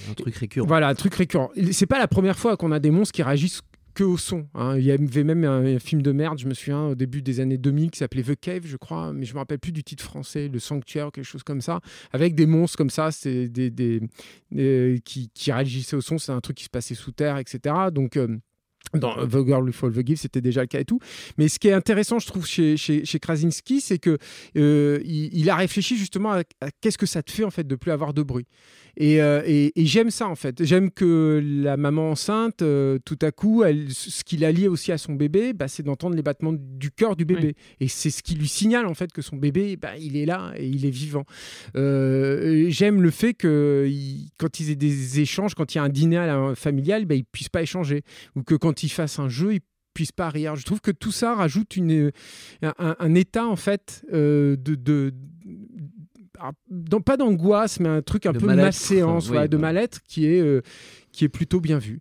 un 0.10 0.14
truc 0.16 0.36
récurrent. 0.38 0.66
voilà, 0.66 0.88
un 0.88 0.96
truc 0.96 1.14
récurrent. 1.14 1.52
C'est 1.72 1.86
pas 1.86 2.00
la 2.00 2.08
première 2.08 2.40
fois 2.40 2.58
qu'on 2.58 2.72
a 2.72 2.80
des 2.80 2.90
monstres 2.90 3.14
qui 3.14 3.22
réagissent 3.22 3.62
que 3.98 4.04
au 4.04 4.16
son. 4.16 4.48
hein. 4.54 4.78
Il 4.78 4.84
y 4.86 4.92
avait 4.92 5.24
même 5.24 5.44
un, 5.44 5.80
film 5.80 6.04
de 6.04 6.12
merde, 6.12 6.38
je 6.38 6.48
me 6.48 6.54
souviens, 6.54 6.90
au 6.90 6.96
début 6.96 7.24
des 7.24 7.40
années 7.40 7.58
2000, 7.58 7.90
qui 7.90 7.98
s'appelait 7.98 8.22
The 8.22 8.40
Cave, 8.40 8.62
je 8.66 8.78
crois, 8.78 9.12
mais 9.12 9.26
je 9.26 9.34
me 9.34 9.40
rappelle 9.40 9.58
plus 9.58 9.72
du 9.72 9.84
titre 9.84 10.04
français, 10.04 10.50
Le 10.50 10.60
Sanctuaire, 10.60 11.12
quelque 11.12 11.26
chose 11.26 11.42
comme 11.42 11.62
ça, 11.62 11.80
avec 12.14 12.36
des 12.36 12.46
monstres 12.46 12.78
comme 12.78 12.92
ça, 12.92 13.10
c'est 13.10 13.48
des, 13.48 14.02
qui, 15.04 15.32
qui 15.34 15.52
réagissaient 15.52 15.96
au 15.96 16.02
son. 16.02 16.20
C'est 16.20 16.32
un 16.32 16.42
truc 16.42 16.58
qui 16.58 16.66
se 16.66 16.70
passait 16.70 16.94
sous 16.94 17.12
terre, 17.12 17.40
etc. 17.40 17.74
Donc 17.92 18.18
euh, 18.18 18.38
dans 18.94 19.16
The 19.28 19.44
Girl 19.44 19.64
Who 19.64 19.72
Fall 19.72 19.94
the 19.94 20.06
Give, 20.06 20.18
c'était 20.18 20.42
déjà 20.42 20.62
le 20.62 20.68
cas 20.68 20.80
et 20.80 20.86
tout. 20.86 21.00
Mais 21.40 21.48
ce 21.48 21.58
qui 21.58 21.68
est 21.68 21.74
intéressant, 21.74 22.20
je 22.20 22.28
trouve, 22.28 22.46
chez, 22.46 22.78
chez, 22.78 23.20
Krasinski, 23.20 23.82
c'est 23.82 23.98
que 23.98 24.20
euh, 24.58 25.00
il, 25.04 25.50
a 25.50 25.56
réfléchi 25.56 25.98
justement 25.98 26.34
à, 26.34 26.44
à 26.62 26.70
qu'est-ce 26.82 27.00
que 27.00 27.08
ça 27.08 27.24
te 27.24 27.32
fait 27.32 27.44
en 27.44 27.52
fait 27.52 27.66
de 27.66 27.76
plus 27.76 27.92
avoir 27.92 28.14
de 28.14 28.22
bruit. 28.22 28.46
Et, 29.00 29.22
euh, 29.22 29.44
et- 29.46 29.80
et 29.80 29.86
j'aime 29.86 30.10
ça 30.10 30.28
en 30.28 30.34
fait. 30.36 30.64
J'aime 30.66 30.90
que 30.90 31.40
la 31.44 31.78
maman 31.78 32.10
enceinte, 32.12 32.64
euh, 32.64 32.98
tout 33.06 33.20
à 33.22 33.32
coup, 33.32 33.64
elle, 33.64 33.92
ce 33.92 34.24
qui 34.24 34.38
la 34.38 34.52
lie 34.52 34.68
aussi 34.68 34.92
à 34.92 34.98
son 34.98 35.14
bébé, 35.14 35.54
bah, 35.54 35.68
c'est 35.68 35.84
d'entendre 35.84 36.16
les 36.16 36.24
battements 36.24 36.54
du 36.58 36.90
cœur 36.90 37.16
du 37.16 37.24
bébé. 37.24 37.56
Et 37.80 37.88
c'est 37.88 38.10
ce 38.10 38.24
qui 38.24 38.34
lui 38.34 38.48
signale 38.48 38.88
en 38.88 38.96
fait 38.96 39.12
que 39.12 39.22
son 39.22 39.36
bébé, 39.36 39.76
bah, 39.78 39.96
il 40.00 40.18
est 40.18 40.26
là 40.26 40.52
et 40.58 40.68
il 40.68 40.84
est 40.86 40.90
vivant. 40.90 41.26
Euh, 41.76 42.66
J'aime 42.70 43.02
le 43.02 43.12
fait 43.12 43.34
que 43.34 43.86
il- 43.88 44.30
quand 44.40 44.60
ils 44.60 44.72
aient 44.72 44.76
des 44.76 45.20
échanges, 45.20 45.54
quand 45.54 45.76
il 45.76 45.78
y 45.78 45.80
a 45.80 45.84
un 45.84 45.90
dîner 45.90 46.18
à 46.18 46.26
la- 46.28 46.56
familial, 46.56 47.06
bah, 47.06 47.16
ils 47.16 47.26
puissent 47.26 47.50
pas 47.50 47.62
échanger, 47.62 48.02
ou 48.36 48.42
que 48.44 48.56
quand 48.56 48.82
ils 48.84 48.90
fassent 48.90 49.20
un 49.20 49.30
jeu, 49.30 49.54
ils 49.54 49.62
puissent 49.94 50.12
pas 50.12 50.30
rire. 50.30 50.56
Je 50.56 50.64
trouve 50.64 50.82
que 50.82 50.92
tout 50.92 51.12
ça 51.12 51.34
rajoute 51.36 51.76
une, 51.76 52.12
un, 52.62 53.16
état 53.16 53.46
en 53.48 53.56
fait 53.56 54.06
euh, 54.14 54.56
de, 54.58 55.12
dans- 56.70 57.02
pas 57.02 57.18
d'angoisse, 57.18 57.80
mais 57.80 57.90
un 57.90 58.02
truc 58.02 58.26
un 58.26 58.32
De 58.34 58.40
peu 58.40 58.46
mal-être, 58.48 58.74
séance, 58.74 59.30
enfin, 59.30 59.42
oui, 59.44 59.50
de 59.50 59.58
bah. 59.58 59.62
mal-être 59.62 60.02
qui 60.04 60.26
est 60.26 60.42
euh, 60.42 60.62
qui 61.12 61.26
est 61.26 61.30
plutôt 61.30 61.60
bien 61.60 61.78
vu. 61.80 62.00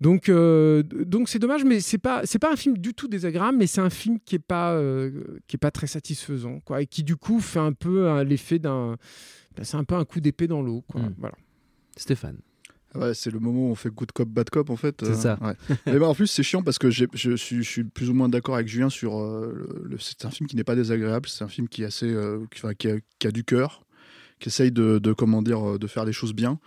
Donc 0.00 0.28
euh, 0.28 0.82
donc 0.84 1.28
c'est 1.28 1.38
dommage, 1.40 1.64
mais 1.64 1.80
c'est 1.80 1.98
pas 1.98 2.22
c'est 2.24 2.38
pas 2.38 2.52
un 2.52 2.56
film 2.56 2.78
du 2.78 2.94
tout 2.94 3.08
désagréable, 3.08 3.58
mais 3.58 3.66
c'est 3.66 3.80
un 3.80 3.90
film 3.90 4.18
qui 4.24 4.36
est 4.36 4.38
pas 4.38 4.72
euh, 4.72 5.10
qui 5.48 5.56
est 5.56 5.58
pas 5.58 5.70
très 5.72 5.86
satisfaisant, 5.88 6.60
quoi, 6.64 6.82
et 6.82 6.86
qui 6.86 7.02
du 7.02 7.16
coup 7.16 7.40
fait 7.40 7.58
un 7.58 7.72
peu 7.72 8.22
l'effet 8.22 8.58
d'un 8.58 8.96
ben, 9.56 9.64
c'est 9.64 9.76
un 9.76 9.84
peu 9.84 9.96
un 9.96 10.04
coup 10.04 10.20
d'épée 10.20 10.46
dans 10.46 10.62
l'eau, 10.62 10.84
quoi. 10.86 11.00
Mm. 11.00 11.14
Voilà. 11.18 11.34
Stéphane. 11.96 12.38
Ouais, 12.94 13.12
c'est 13.14 13.30
le 13.30 13.38
moment 13.38 13.68
où 13.68 13.70
on 13.70 13.74
fait 13.74 13.90
good 13.90 14.10
cop, 14.12 14.28
bad 14.28 14.48
cop 14.50 14.70
en 14.70 14.76
fait. 14.76 14.96
C'est 15.04 15.14
ça. 15.14 15.38
ouais. 15.42 15.54
Mais 15.86 15.98
bah, 15.98 16.08
en 16.08 16.14
plus, 16.14 16.26
c'est 16.26 16.42
chiant 16.42 16.62
parce 16.62 16.78
que 16.78 16.90
je 16.90 17.04
suis, 17.36 17.62
je 17.62 17.68
suis 17.70 17.84
plus 17.84 18.08
ou 18.10 18.14
moins 18.14 18.28
d'accord 18.28 18.54
avec 18.54 18.66
Julien 18.68 18.88
sur. 18.90 19.18
euh, 19.20 19.84
le, 19.84 19.98
c'est 19.98 20.24
un 20.24 20.30
film 20.30 20.48
qui 20.48 20.56
n'est 20.56 20.64
pas 20.64 20.74
désagréable, 20.74 21.28
c'est 21.28 21.44
un 21.44 21.48
film 21.48 21.68
qui, 21.68 21.82
est 21.82 21.86
assez, 21.86 22.06
euh, 22.12 22.40
qui, 22.78 22.88
a, 22.88 22.94
qui 23.18 23.26
a 23.26 23.30
du 23.30 23.44
cœur, 23.44 23.82
qui 24.40 24.48
essaye 24.48 24.72
de, 24.72 24.98
de, 24.98 25.12
comment 25.12 25.42
dire, 25.42 25.68
euh, 25.74 25.78
de 25.78 25.86
faire 25.86 26.04
les 26.04 26.12
choses 26.12 26.32
bien. 26.34 26.58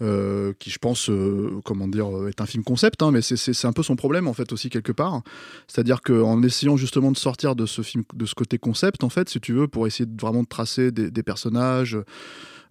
euh, 0.00 0.52
qui 0.60 0.70
je 0.70 0.78
pense 0.78 1.10
euh, 1.10 1.60
comment 1.64 1.88
dire 1.88 2.16
euh, 2.16 2.28
est 2.28 2.40
un 2.40 2.46
film 2.46 2.62
concept 2.62 3.02
hein, 3.02 3.10
mais 3.10 3.20
c'est- 3.20 3.34
c'est 3.36 3.52
c'est 3.52 3.66
un 3.66 3.72
peu 3.72 3.82
son 3.82 3.96
problème 3.96 4.28
en 4.28 4.32
fait 4.32 4.52
aussi 4.52 4.70
quelque 4.70 4.92
part 4.92 5.22
c'est-à-dire 5.66 6.02
qu'en 6.02 6.40
essayant 6.44 6.76
justement 6.76 7.10
de 7.10 7.16
sortir 7.16 7.56
de 7.56 7.66
ce 7.66 7.82
film 7.82 8.04
de 8.14 8.24
ce 8.24 8.36
côté 8.36 8.58
concept 8.58 9.02
en 9.02 9.08
fait 9.08 9.28
si 9.28 9.40
tu 9.40 9.52
veux 9.54 9.66
pour 9.66 9.88
essayer 9.88 10.06
de 10.06 10.20
vraiment 10.20 10.44
de 10.44 10.48
tracer 10.48 10.92
des, 10.92 11.10
des 11.10 11.22
personnages 11.24 11.98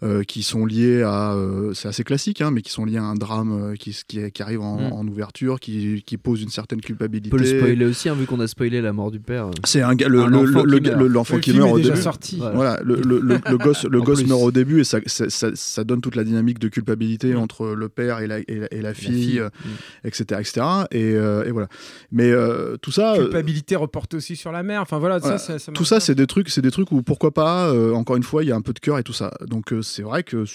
euh, 0.03 0.23
qui 0.23 0.43
sont 0.43 0.65
liés 0.65 1.01
à, 1.01 1.33
euh, 1.33 1.73
c'est 1.73 1.87
assez 1.87 2.03
classique, 2.03 2.41
hein, 2.41 2.51
mais 2.51 2.61
qui 2.61 2.71
sont 2.71 2.85
liés 2.85 2.97
à 2.97 3.03
un 3.03 3.15
drame 3.15 3.51
euh, 3.71 3.75
qui, 3.75 3.97
qui, 4.07 4.31
qui 4.31 4.41
arrive 4.43 4.61
en, 4.61 4.77
Mm. 4.77 4.93
en 4.93 5.07
ouverture, 5.07 5.59
qui, 5.59 6.03
qui 6.05 6.17
pose 6.17 6.41
une 6.43 6.49
certaine 6.49 6.79
On 6.83 6.85
culpabilité. 6.85 7.29
peut 7.29 7.37
le 7.37 7.45
spoiler 7.45 7.85
aussi, 7.85 8.09
hein, 8.09 8.13
vu 8.15 8.25
qu'on 8.25 8.39
a 8.39 8.47
spoilé 8.47 8.81
la 8.81 8.93
mort 8.93 9.09
du 9.11 9.19
père. 9.19 9.49
C'est 9.63 9.81
un 9.81 9.95
gars, 9.95 10.07
le, 10.07 10.23
qui 10.25 10.29
le- 10.29 11.07
l'enfant 11.07 11.35
Le 11.35 11.41
qui 11.41 11.53
meurt 11.53 11.71
au 11.73 11.79
début. 11.79 11.97
sorti. 12.01 12.37
Voilà. 12.37 12.55
Voilà, 12.55 12.79
le, 12.83 12.95
le- 12.95 13.19
le- 13.19 13.39
le 13.49 13.57
gosse, 13.57 13.85
le 13.85 14.01
gosse 14.01 14.25
meurt 14.25 14.41
au 14.41 14.51
début 14.51 14.81
et 14.81 14.83
ça, 14.83 14.99
ça, 15.07 15.29
ça- 15.29 15.51
ça 15.55 15.83
donne 15.83 16.01
toute 16.01 16.15
la 16.15 16.23
dynamique 16.23 16.59
de 16.59 16.67
culpabilité 16.67 17.33
Mm. 17.33 17.37
entre 17.37 17.67
le 17.69 17.89
père 17.89 18.19
et 18.19 18.27
la, 18.27 18.39
et 18.39 18.43
la, 18.59 18.67
et 18.71 18.81
la 18.81 18.87
La 18.87 18.93
fille, 18.93 19.39
euh, 19.39 19.49
Mm. 19.65 20.07
etc., 20.07 20.23
etc. 20.39 20.65
Et, 20.91 21.13
euh, 21.15 21.43
et 21.43 21.51
voilà. 21.51 21.67
Mais 22.11 22.31
euh, 22.31 22.77
tout 22.81 22.91
ça, 22.91 23.13
euh, 23.15 23.23
Culpabilité 23.23 23.75
reportée 23.75 24.15
aussi 24.17 24.35
sur 24.35 24.51
la 24.51 24.63
mère. 24.63 24.81
Enfin 24.81 24.97
voilà, 24.99 25.17
Voilà. 25.19 25.37
ça, 25.39 25.53
ça, 25.53 25.59
ça 25.59 25.71
tout 25.73 25.83
ça, 25.85 25.99
c'est 25.99 26.15
des 26.15 26.27
trucs, 26.27 26.49
c'est 26.49 26.61
des 26.61 26.71
trucs 26.71 26.91
où 26.91 27.01
pourquoi 27.01 27.31
pas. 27.33 27.67
euh, 27.69 27.93
encore 27.93 28.15
une 28.15 28.23
fois, 28.23 28.43
il 28.43 28.47
y 28.47 28.51
a 28.51 28.55
un 28.55 28.61
peu 28.61 28.73
de 28.73 28.79
cœur 28.79 28.97
et 28.97 29.03
tout 29.03 29.11
ça. 29.13 29.31
Donc 29.47 29.73
euh, 29.73 29.81
c'est 29.87 30.03
vrai 30.03 30.23
que 30.23 30.45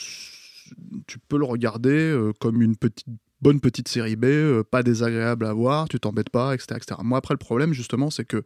tu 1.07 1.19
peux 1.29 1.39
le 1.39 1.45
regarder 1.45 1.91
euh, 1.91 2.33
comme 2.41 2.63
une 2.63 2.77
petite 2.77 3.07
bonne 3.41 3.61
petite 3.61 3.89
série 3.89 4.17
B, 4.17 4.27
euh, 4.27 4.63
pas 4.63 4.83
désagréable 4.83 5.47
à 5.47 5.53
voir, 5.53 5.89
tu 5.89 5.99
t'embêtes 5.99 6.31
pas, 6.31 6.55
etc., 6.55 6.77
etc. 6.77 7.01
Moi 7.03 7.19
après 7.19 7.35
le 7.35 7.39
problème 7.39 7.73
justement, 7.73 8.11
c'est 8.11 8.25
que 8.25 8.43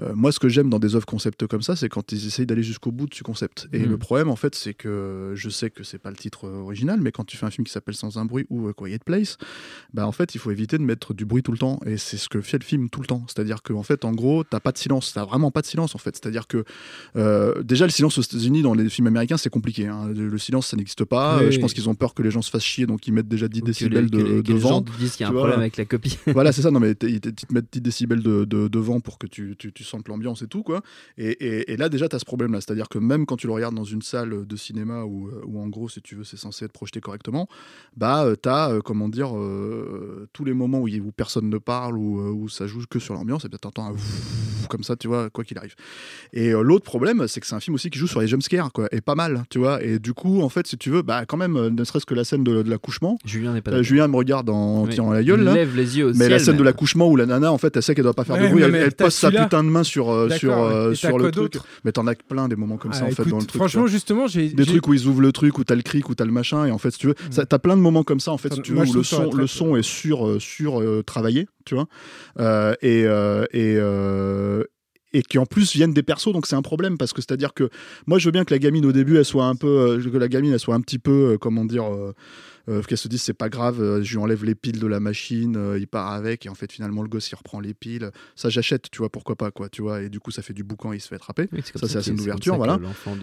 Euh, 0.00 0.12
moi, 0.14 0.32
ce 0.32 0.38
que 0.38 0.48
j'aime 0.48 0.70
dans 0.70 0.78
des 0.78 0.94
œuvres 0.94 1.06
concept 1.06 1.46
comme 1.46 1.62
ça, 1.62 1.76
c'est 1.76 1.88
quand 1.88 2.12
ils 2.12 2.26
essayent 2.26 2.46
d'aller 2.46 2.62
jusqu'au 2.62 2.90
bout 2.90 3.06
de 3.06 3.14
ce 3.14 3.22
concept. 3.22 3.68
Et 3.72 3.80
Mhm. 3.80 3.90
le 3.90 3.98
problème, 3.98 4.28
en 4.28 4.36
fait, 4.36 4.54
c'est 4.54 4.74
que 4.74 5.32
je 5.36 5.50
sais 5.50 5.70
que 5.70 5.84
c'est 5.84 5.98
pas 5.98 6.10
le 6.10 6.16
titre 6.16 6.46
euh, 6.46 6.60
original, 6.62 7.00
mais 7.00 7.12
quand 7.12 7.24
tu 7.24 7.36
fais 7.36 7.46
un 7.46 7.50
film 7.50 7.66
qui 7.66 7.72
s'appelle 7.72 7.94
Sans 7.94 8.16
un 8.18 8.24
bruit 8.24 8.46
ou 8.50 8.68
euh, 8.68 8.72
Quiet 8.72 8.98
Place, 9.04 9.36
bah 9.92 10.06
en 10.06 10.12
fait, 10.12 10.34
il 10.34 10.38
faut 10.38 10.50
éviter 10.50 10.78
de 10.78 10.82
mettre 10.82 11.12
du 11.14 11.24
bruit 11.24 11.42
tout 11.42 11.52
le 11.52 11.58
temps. 11.58 11.80
Et 11.86 11.96
c'est 11.98 12.16
ce 12.16 12.28
que 12.28 12.40
fait 12.40 12.58
le 12.58 12.64
film 12.64 12.88
tout 12.88 13.00
le 13.00 13.06
temps. 13.06 13.24
C'est-à-dire 13.28 13.62
qu'en 13.62 13.82
fait, 13.82 14.04
en 14.04 14.12
gros, 14.12 14.44
t'as 14.44 14.60
pas 14.60 14.72
de 14.72 14.78
silence. 14.78 15.12
T'as 15.12 15.24
vraiment 15.24 15.50
pas 15.50 15.60
de 15.60 15.66
silence, 15.66 15.94
en 15.94 15.98
fait. 15.98 16.16
C'est-à-dire 16.16 16.46
que 16.46 16.64
euh, 17.16 17.62
déjà, 17.62 17.84
le 17.86 17.90
silence 17.92 18.16
aux 18.18 18.22
États-Unis 18.22 18.62
dans 18.62 18.74
les 18.74 18.88
films 18.88 19.06
américains, 19.08 19.36
c'est 19.36 19.50
compliqué. 19.50 19.86
hein. 19.86 20.08
Le 20.14 20.28
le 20.28 20.38
silence, 20.38 20.68
ça 20.68 20.76
n'existe 20.76 21.04
pas. 21.04 21.38
Oui, 21.38 21.42
Euh, 21.46 21.50
je 21.50 21.56
oui. 21.56 21.60
pense 21.62 21.74
qu'ils 21.74 21.88
ont 21.88 21.94
peur 21.94 22.14
que 22.14 22.22
les 22.22 22.30
gens 22.30 22.42
se 22.42 22.50
fassent 22.50 22.62
chier, 22.64 22.86
donc 22.86 23.06
ils 23.06 23.12
mettent 23.12 23.28
déjà 23.28 23.48
10 23.48 23.58
Ou 23.58 23.62
que 23.62 23.66
les- 23.66 23.72
décibels 23.72 24.10
de, 24.10 24.18
les- 24.18 24.24
que 24.42 24.48
de 24.48 24.52
les 24.54 24.58
vent. 24.58 24.68
gens 24.70 24.82
te 24.82 24.92
disent 24.98 25.12
qu'il 25.16 25.24
y 25.24 25.26
a 25.26 25.28
un 25.30 25.32
problème 25.32 25.58
avec 25.60 25.76
la 25.76 25.84
copie. 25.84 26.18
voilà, 26.28 26.52
c'est 26.52 26.62
ça. 26.62 26.70
Non, 26.70 26.78
mais 26.80 26.90
ils 26.92 26.96
te 26.96 27.06
ils 27.06 27.20
te 27.20 27.52
mettent 27.52 27.66
10 27.72 27.80
décibels 27.80 28.22
de, 28.22 28.44
de, 28.44 28.68
de 28.68 28.78
vent 28.78 29.00
pour 29.00 29.18
que 29.18 29.26
tu, 29.26 29.56
tu, 29.58 29.72
tu 29.72 29.82
l'ambiance 30.08 30.42
et 30.42 30.46
tout, 30.46 30.62
quoi. 30.62 30.82
Et, 31.18 31.30
et, 31.30 31.72
et 31.72 31.76
là, 31.76 31.88
déjà, 31.88 32.08
tu 32.08 32.16
as 32.16 32.18
ce 32.18 32.24
problème-là. 32.24 32.60
C'est-à-dire 32.60 32.88
que 32.88 32.98
même 32.98 33.26
quand 33.26 33.36
tu 33.36 33.46
le 33.46 33.52
regardes 33.52 33.74
dans 33.74 33.84
une 33.84 34.02
salle 34.02 34.46
de 34.46 34.56
cinéma 34.56 35.04
où, 35.04 35.28
euh, 35.28 35.42
où 35.46 35.60
en 35.60 35.68
gros, 35.68 35.88
si 35.88 36.00
tu 36.02 36.14
veux, 36.14 36.24
c'est 36.24 36.36
censé 36.36 36.64
être 36.64 36.72
projeté 36.72 37.00
correctement, 37.00 37.48
bah, 37.96 38.26
tu 38.42 38.48
as, 38.48 38.78
comment 38.84 39.08
dire, 39.08 39.36
euh, 39.36 40.28
tous 40.32 40.44
les 40.44 40.54
moments 40.54 40.80
où, 40.80 40.88
il- 40.88 41.00
où 41.00 41.12
personne 41.12 41.48
ne 41.50 41.58
parle, 41.58 41.96
où, 41.98 42.20
euh, 42.20 42.30
où 42.30 42.48
ça 42.48 42.66
joue 42.66 42.80
que 42.88 42.98
sur 42.98 43.14
l'ambiance, 43.14 43.44
et 43.44 43.48
puis 43.48 43.58
t'entends 43.58 43.90
un 43.90 43.94
comme 44.68 44.84
ça, 44.84 44.94
tu 44.94 45.08
vois, 45.08 45.30
quoi 45.30 45.42
qu'il 45.42 45.58
arrive. 45.58 45.74
Et 46.32 46.50
euh, 46.54 46.62
l'autre 46.62 46.84
problème, 46.84 47.26
c'est 47.26 47.40
que 47.40 47.46
c'est 47.46 47.56
un 47.56 47.60
film 47.60 47.74
aussi 47.74 47.90
qui 47.90 47.98
joue 47.98 48.06
sur 48.06 48.20
les 48.20 48.28
jumpscares, 48.28 48.70
quoi, 48.72 48.86
et 48.92 49.00
pas 49.00 49.16
mal, 49.16 49.42
tu 49.50 49.58
vois. 49.58 49.82
Et 49.82 49.98
du 49.98 50.14
coup, 50.14 50.42
en 50.42 50.48
fait, 50.48 50.66
si 50.68 50.76
tu 50.78 50.90
veux, 50.90 51.02
bah, 51.02 51.24
quand 51.26 51.36
même, 51.36 51.56
euh, 51.56 51.70
ne 51.70 51.82
serait-ce 51.82 52.06
que 52.06 52.14
la 52.14 52.22
scène 52.22 52.44
de, 52.44 52.62
de 52.62 52.70
l'accouchement, 52.70 53.18
Julien 53.24 53.52
n'est 53.52 53.62
pas 53.62 53.70
euh, 53.70 53.74
d'accord. 53.74 53.84
Julien 53.84 54.06
me 54.06 54.16
regarde 54.16 54.48
en 54.48 54.86
tirant 54.86 55.10
la 55.12 55.24
gueule, 55.24 55.40
Il 55.40 55.44
là. 55.44 55.54
lève 55.54 55.74
les 55.76 55.98
yeux 55.98 56.06
au 56.10 56.14
Mais 56.14 56.28
la 56.28 56.38
scène 56.38 56.56
de 56.56 56.62
l'accouchement 56.62 57.08
où 57.08 57.16
la 57.16 57.26
nana, 57.26 57.52
en 57.52 57.58
fait, 57.58 57.76
elle 57.76 57.82
sait 57.82 57.94
qu'elle 57.96 58.04
doit 58.04 58.14
pas 58.14 58.22
faire 58.24 58.36
de 58.40 58.46
bruit, 58.48 58.62
elle, 58.62 58.70
mais 58.70 58.78
elle 58.78 58.94
t'as 58.94 59.06
pose 59.06 59.14
sa 59.14 59.30
putain 59.32 59.64
de 59.64 59.68
main 59.70 59.79
sur, 59.84 60.10
euh, 60.10 60.28
sur, 60.30 60.56
euh, 60.58 60.94
sur 60.94 61.18
le 61.18 61.30
truc. 61.30 61.54
Mais 61.84 61.92
t'en 61.92 62.06
as 62.06 62.14
plein 62.14 62.48
des 62.48 62.56
moments 62.56 62.76
comme 62.76 62.92
ça, 62.92 63.04
Ah, 63.04 63.08
en 63.08 63.10
fait, 63.12 63.28
dans 63.28 63.38
le 63.38 63.44
truc. 63.44 63.56
franchement, 63.60 63.86
justement, 63.86 64.26
j'ai. 64.26 64.48
des 64.50 64.64
trucs 64.66 64.86
où 64.88 64.94
ils 64.94 65.06
ouvrent 65.06 65.20
le 65.22 65.32
truc, 65.32 65.58
où 65.58 65.64
t'as 65.64 65.74
le 65.74 65.82
cric, 65.82 66.08
où 66.08 66.14
t'as 66.14 66.24
le 66.24 66.32
machin, 66.32 66.66
et 66.66 66.70
en 66.70 66.78
fait, 66.78 66.90
si 66.90 66.98
tu 66.98 67.06
veux, 67.08 67.14
ça- 67.30 67.46
t'as 67.46 67.58
plein 67.58 67.76
de 67.76 67.82
moments 67.82 68.02
comme 68.04 68.20
ça, 68.20 68.32
en 68.32 68.38
fait, 68.38 68.52
si 68.54 68.62
tu 68.62 68.72
veux, 68.72 68.78
où 68.86 68.92
le 68.92 69.02
ça 69.02 69.16
son, 69.16 69.32
le 69.32 69.46
son 69.46 69.76
est 69.76 69.82
sur, 69.82 70.26
euh, 70.26 70.38
sur 70.38 70.80
euh, 70.80 71.02
travaillé, 71.02 71.46
tu 71.64 71.74
vois, 71.74 71.86
et, 72.82 73.02
et, 73.52 73.78
et 75.12 75.22
qui 75.22 75.38
en 75.38 75.46
plus 75.46 75.72
viennent 75.74 75.92
des 75.92 76.02
persos, 76.04 76.32
donc 76.32 76.46
c'est 76.46 76.54
un 76.54 76.62
problème 76.62 76.96
parce 76.96 77.12
que 77.12 77.20
c'est-à-dire 77.20 77.52
que 77.52 77.68
moi 78.06 78.18
je 78.20 78.26
veux 78.26 78.30
bien 78.30 78.44
que 78.44 78.54
la 78.54 78.58
gamine 78.60 78.86
au 78.86 78.92
début 78.92 79.16
elle 79.16 79.24
soit 79.24 79.46
un 79.46 79.56
peu, 79.56 79.66
euh, 79.66 80.10
que 80.10 80.16
la 80.16 80.28
gamine 80.28 80.52
elle 80.52 80.60
soit 80.60 80.76
un 80.76 80.80
petit 80.80 81.00
peu, 81.00 81.32
euh, 81.32 81.36
comment 81.36 81.64
dire, 81.64 81.84
qu'elle 82.86 82.98
se 82.98 83.08
dise 83.08 83.22
c'est 83.22 83.34
pas 83.34 83.48
grave, 83.48 83.80
euh, 83.80 84.02
je 84.02 84.10
lui 84.12 84.18
enlève 84.18 84.44
les 84.44 84.54
piles 84.54 84.78
de 84.78 84.86
la 84.86 85.00
machine, 85.00 85.56
euh, 85.56 85.78
il 85.78 85.86
part 85.86 86.12
avec 86.12 86.46
et 86.46 86.48
en 86.48 86.54
fait 86.54 86.70
finalement 86.70 87.02
le 87.02 87.08
gosse 87.08 87.30
il 87.30 87.34
reprend 87.34 87.60
les 87.60 87.74
piles, 87.74 88.10
ça 88.36 88.48
j'achète, 88.48 88.90
tu 88.90 88.98
vois 88.98 89.08
pourquoi 89.10 89.36
pas 89.36 89.50
quoi, 89.50 89.68
tu 89.68 89.82
vois, 89.82 90.02
et 90.02 90.08
du 90.08 90.20
coup 90.20 90.30
ça 90.30 90.42
fait 90.42 90.52
du 90.52 90.62
boucan, 90.62 90.92
il 90.92 91.00
se 91.00 91.08
fait 91.08 91.16
attraper. 91.16 91.48
Oui, 91.52 91.62
Ça, 91.74 92.02
c'est 92.02 92.12
d'ouverture, 92.12 92.54
ça 92.54 92.58
que 92.58 92.64
voilà. 92.64 92.78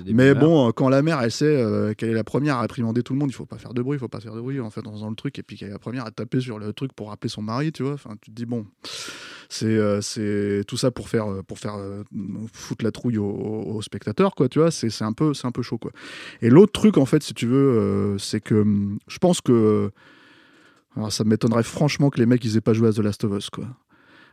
Mais 0.07 0.33
bon, 0.33 0.67
euh, 0.67 0.71
quand 0.71 0.89
la 0.89 1.01
mère, 1.01 1.21
elle 1.21 1.31
sait 1.31 1.45
euh, 1.45 1.93
qu'elle 1.93 2.09
est 2.09 2.13
la 2.13 2.23
première 2.23 2.57
à 2.57 2.61
réprimander 2.61 3.03
tout 3.03 3.13
le 3.13 3.19
monde, 3.19 3.29
il 3.29 3.33
faut 3.33 3.45
pas 3.45 3.57
faire 3.57 3.73
de 3.73 3.81
bruit, 3.81 3.97
il 3.97 3.99
faut 3.99 4.07
pas 4.07 4.19
faire 4.19 4.35
de 4.35 4.41
bruit 4.41 4.59
en 4.59 4.69
fait 4.69 4.85
en 4.85 4.91
faisant 4.91 5.09
le 5.09 5.15
truc, 5.15 5.39
et 5.39 5.43
puis 5.43 5.57
qu'elle 5.57 5.69
est 5.69 5.73
la 5.73 5.79
première 5.79 6.05
à 6.05 6.11
taper 6.11 6.39
sur 6.39 6.59
le 6.59 6.73
truc 6.73 6.93
pour 6.93 7.09
rappeler 7.09 7.29
son 7.29 7.41
mari, 7.41 7.71
tu 7.71 7.83
vois. 7.83 7.93
Enfin, 7.93 8.15
tu 8.21 8.31
te 8.31 8.35
dis 8.35 8.45
bon, 8.45 8.65
c'est 9.49 9.65
euh, 9.65 10.01
c'est 10.01 10.63
tout 10.67 10.77
ça 10.77 10.91
pour 10.91 11.09
faire 11.09 11.27
euh, 11.27 11.41
pour 11.41 11.59
faire 11.59 11.75
euh, 11.75 12.03
foutre 12.53 12.83
la 12.83 12.91
trouille 12.91 13.17
aux 13.17 13.25
au, 13.25 13.81
spectateurs, 13.81 14.35
quoi, 14.35 14.49
tu 14.49 14.59
vois. 14.59 14.71
C'est 14.71 15.01
un 15.01 15.13
peu 15.13 15.33
c'est 15.33 15.47
un 15.47 15.51
peu 15.51 15.61
chaud, 15.61 15.77
quoi. 15.77 15.91
Et 16.41 16.49
l'autre 16.49 16.73
truc 16.73 16.97
en 16.97 17.05
fait, 17.05 17.23
si 17.23 17.33
tu 17.33 17.45
veux, 17.47 18.17
c'est 18.19 18.41
que 18.41 18.55
hum, 18.55 18.99
je 19.07 19.17
pense 19.17 19.41
que 19.41 19.91
alors 20.95 21.11
ça 21.11 21.23
m'étonnerait 21.23 21.63
franchement 21.63 22.09
que 22.09 22.19
les 22.19 22.25
mecs 22.25 22.43
ils 22.43 22.57
aient 22.57 22.61
pas 22.61 22.73
joué 22.73 22.89
à 22.89 22.93
The 22.93 22.99
Last 22.99 23.23
of 23.23 23.37
Us, 23.37 23.49
quoi. 23.49 23.65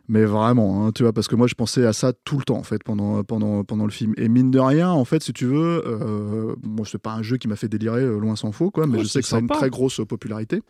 Mais 0.06 0.25
vraiment, 0.25 0.87
hein, 0.87 0.92
tu 0.92 1.02
vois, 1.02 1.14
parce 1.14 1.28
que 1.28 1.35
moi 1.35 1.47
je 1.47 1.54
pensais 1.54 1.87
à 1.87 1.94
ça 1.94 2.12
tout 2.12 2.37
le 2.37 2.44
temps 2.44 2.59
en 2.59 2.62
fait 2.62 2.85
pendant, 2.85 3.25
pendant, 3.25 3.64
pendant 3.64 3.87
le 3.87 3.90
film. 3.90 4.12
Et 4.18 4.28
mine 4.28 4.50
de 4.50 4.59
rien, 4.59 4.90
en 4.90 5.04
fait, 5.06 5.23
si 5.23 5.33
tu 5.33 5.47
veux, 5.47 5.83
euh, 5.87 6.54
moi 6.62 6.85
c'est 6.87 6.99
pas 6.99 7.14
un 7.14 7.23
jeu 7.23 7.38
qui 7.38 7.49
m'a 7.49 7.56
fait 7.56 7.68
délirer 7.68 8.02
euh, 8.02 8.18
loin 8.18 8.37
s'en 8.37 8.52
faut, 8.52 8.71
quoi, 8.71 8.87
mais 8.87 8.99
Ouais, 8.99 9.04
je 9.04 9.09
sais 9.09 9.23
que 9.23 9.26
ça 9.26 9.37
a 9.37 9.40
une 9.40 9.49
très 9.49 9.71
grosse 9.71 10.00
popularité 10.06 10.61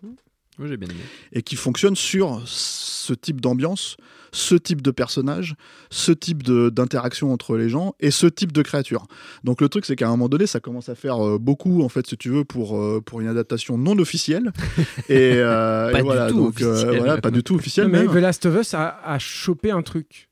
Oui, 0.58 0.68
j'ai 0.68 0.76
bien 0.76 0.88
aimé. 0.88 1.00
et 1.32 1.42
qui 1.42 1.56
fonctionne 1.56 1.96
sur 1.96 2.40
ce 2.46 3.12
type 3.12 3.40
d'ambiance, 3.40 3.96
ce 4.32 4.54
type 4.54 4.82
de 4.82 4.90
personnage, 4.90 5.54
ce 5.90 6.10
type 6.12 6.42
de- 6.42 6.68
d'interaction 6.70 7.32
entre 7.32 7.56
les 7.56 7.68
gens 7.68 7.94
et 8.00 8.10
ce 8.10 8.26
type 8.26 8.52
de 8.52 8.62
créature. 8.62 9.06
Donc 9.44 9.60
le 9.60 9.68
truc 9.68 9.84
c'est 9.84 9.96
qu'à 9.96 10.06
un 10.06 10.10
moment 10.10 10.28
donné 10.28 10.46
ça 10.46 10.60
commence 10.60 10.88
à 10.88 10.94
faire 10.94 11.24
euh, 11.24 11.38
beaucoup 11.38 11.82
en 11.82 11.88
fait 11.88 12.06
si 12.06 12.16
tu 12.16 12.30
veux 12.30 12.44
pour, 12.44 12.76
euh, 12.78 13.00
pour 13.04 13.20
une 13.20 13.28
adaptation 13.28 13.76
non 13.78 13.98
officielle 13.98 14.52
et, 15.08 15.32
euh, 15.36 15.90
Pas 15.92 15.98
et 15.98 16.02
du 16.02 16.06
voilà 16.06 16.28
tout 16.30 16.36
donc 16.36 16.62
euh, 16.62 16.72
officielle. 16.72 16.96
voilà 16.98 17.20
pas 17.20 17.30
du 17.30 17.42
tout 17.42 17.54
officielle 17.56 17.86
Non, 17.86 17.92
mais 17.92 18.04
même. 18.04 18.12
The 18.12 18.18
Last 18.20 18.46
of 18.46 18.56
Us 18.60 18.74
a, 18.74 18.88
a 19.04 19.18
chopé 19.18 19.70
un 19.70 19.82
truc. 19.82 20.28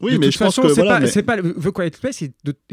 Oui 0.00 0.12
de 0.12 0.18
mais 0.18 0.26
toute 0.26 0.34
je 0.34 0.38
pense 0.38 0.54
façon, 0.54 0.62
que 0.62 0.68
c'est 0.74 0.82
voilà 0.82 1.00
pas, 1.00 1.06
mais- 1.06 1.22
pas 1.22 1.60
The 1.60 1.70
Quiet 1.72 1.90
Place, 2.00 2.22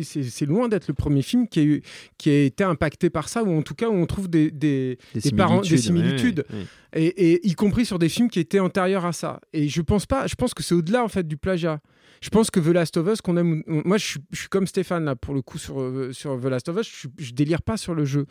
c'est 0.04 0.46
loin 0.46 0.68
d'être 0.68 0.88
le 0.88 0.94
premier 0.94 1.22
film 1.22 1.48
qui 1.48 1.60
a, 1.60 1.64
eu, 1.64 1.82
qui 2.18 2.30
a 2.30 2.44
été 2.44 2.64
impacté 2.64 3.10
par 3.10 3.30
ça, 3.30 3.44
ou 3.44 3.58
en 3.58 3.62
tout 3.62 3.74
cas 3.76 3.90
où 3.90 3.94
on 3.94 4.06
trouve 4.06 4.30
des, 4.30 4.52
des- 4.52 4.98
Des 5.16 5.32
parents- 5.32 5.62
des 5.62 5.78
similitudes. 5.78 6.46
ouais, 6.52 6.58
ouais. 6.60 7.04
et, 7.18 7.32
et 7.34 7.48
y 7.48 7.54
compris 7.54 7.86
sur 7.86 8.00
des 8.00 8.10
films 8.10 8.30
qui 8.30 8.40
étaient 8.40 8.60
antérieurs 8.60 9.06
à 9.06 9.14
ça. 9.14 9.40
Et 9.54 9.68
je 9.70 9.82
pense 9.82 10.06
pas, 10.06 10.28
je 10.28 10.36
pense 10.36 10.54
que 10.54 10.62
c'est 10.64 10.76
au-delà 10.76 11.04
en 11.04 11.08
fait 11.10 11.28
du 11.28 11.38
plagiat. 11.38 11.80
Je 12.22 12.30
pense 12.30 12.50
que 12.50 12.60
The 12.60 12.68
Last 12.74 12.96
of 12.98 13.08
Us, 13.12 13.22
qu'on 13.22 13.38
aime, 13.38 13.62
moi 13.68 13.98
je 13.98 14.06
suis, 14.06 14.20
je 14.32 14.40
suis 14.40 14.48
comme 14.50 14.66
Stéphane 14.68 15.04
là 15.06 15.16
pour 15.16 15.34
le 15.34 15.42
coup 15.42 15.58
sur, 15.58 15.82
euh, 15.82 16.12
sur 16.14 16.40
The 16.40 16.46
Last 16.46 16.70
of 16.70 16.78
Us, 16.80 16.90
je, 17.04 17.08
je 17.24 17.34
délire 17.34 17.62
pas 17.62 17.78
sur 17.78 17.94
le 17.94 18.06
jeu. 18.06 18.26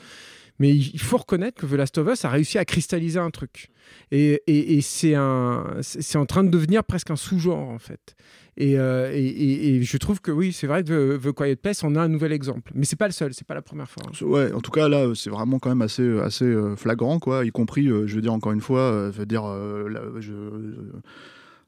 Mais 0.58 0.70
il 0.70 1.00
faut 1.00 1.16
reconnaître 1.16 1.60
que 1.60 1.66
The 1.66 1.72
Last 1.72 1.98
of 1.98 2.08
Us 2.12 2.24
a 2.24 2.28
réussi 2.30 2.58
à 2.58 2.64
cristalliser 2.64 3.18
un 3.18 3.30
truc. 3.30 3.68
Et, 4.12 4.40
c'est 4.82 5.16
en 5.16 6.26
train 6.26 6.44
de 6.44 6.48
devenir 6.48 6.84
presque 6.84 7.10
un 7.10 7.16
sous-genre 7.16 7.68
en 7.68 7.78
fait. 7.78 8.14
Et, 8.56 8.78
euh, 8.78 9.82
je 9.82 9.96
trouve 9.96 10.20
que 10.20 10.30
oui, 10.30 10.52
c'est 10.52 10.68
vrai 10.68 10.84
que 10.84 11.16
The, 11.16 11.32
Quiet 11.32 11.56
Place, 11.56 11.82
on 11.82 11.96
a 11.96 12.02
un 12.02 12.08
nouvel 12.08 12.32
exemple. 12.32 12.70
Mais 12.74 12.84
c'est 12.84 12.96
pas 12.96 13.06
le 13.06 13.12
seul, 13.12 13.34
c'est 13.34 13.46
pas 13.46 13.54
la 13.54 13.62
première 13.62 13.90
fois. 13.90 14.04
hein. 14.06 14.24
Ouais, 14.24 14.52
en 14.52 14.60
tout 14.60 14.70
cas 14.70 14.88
là, 14.88 15.12
c'est 15.16 15.30
vraiment 15.30 15.58
quand 15.58 15.70
même 15.70 15.82
assez, 15.82 16.02
euh, 16.02 16.76
flagrant, 16.76 17.18
quoi. 17.18 17.44
Y 17.44 17.50
compris, 17.50 17.88
euh, 17.88 18.06
je 18.06 18.14
veux 18.14 18.22
dire 18.22 18.32
encore 18.32 18.52
une 18.52 18.60
fois, 18.60 19.10
je 19.12 19.18
veux 19.18 19.26
dire 19.26 19.44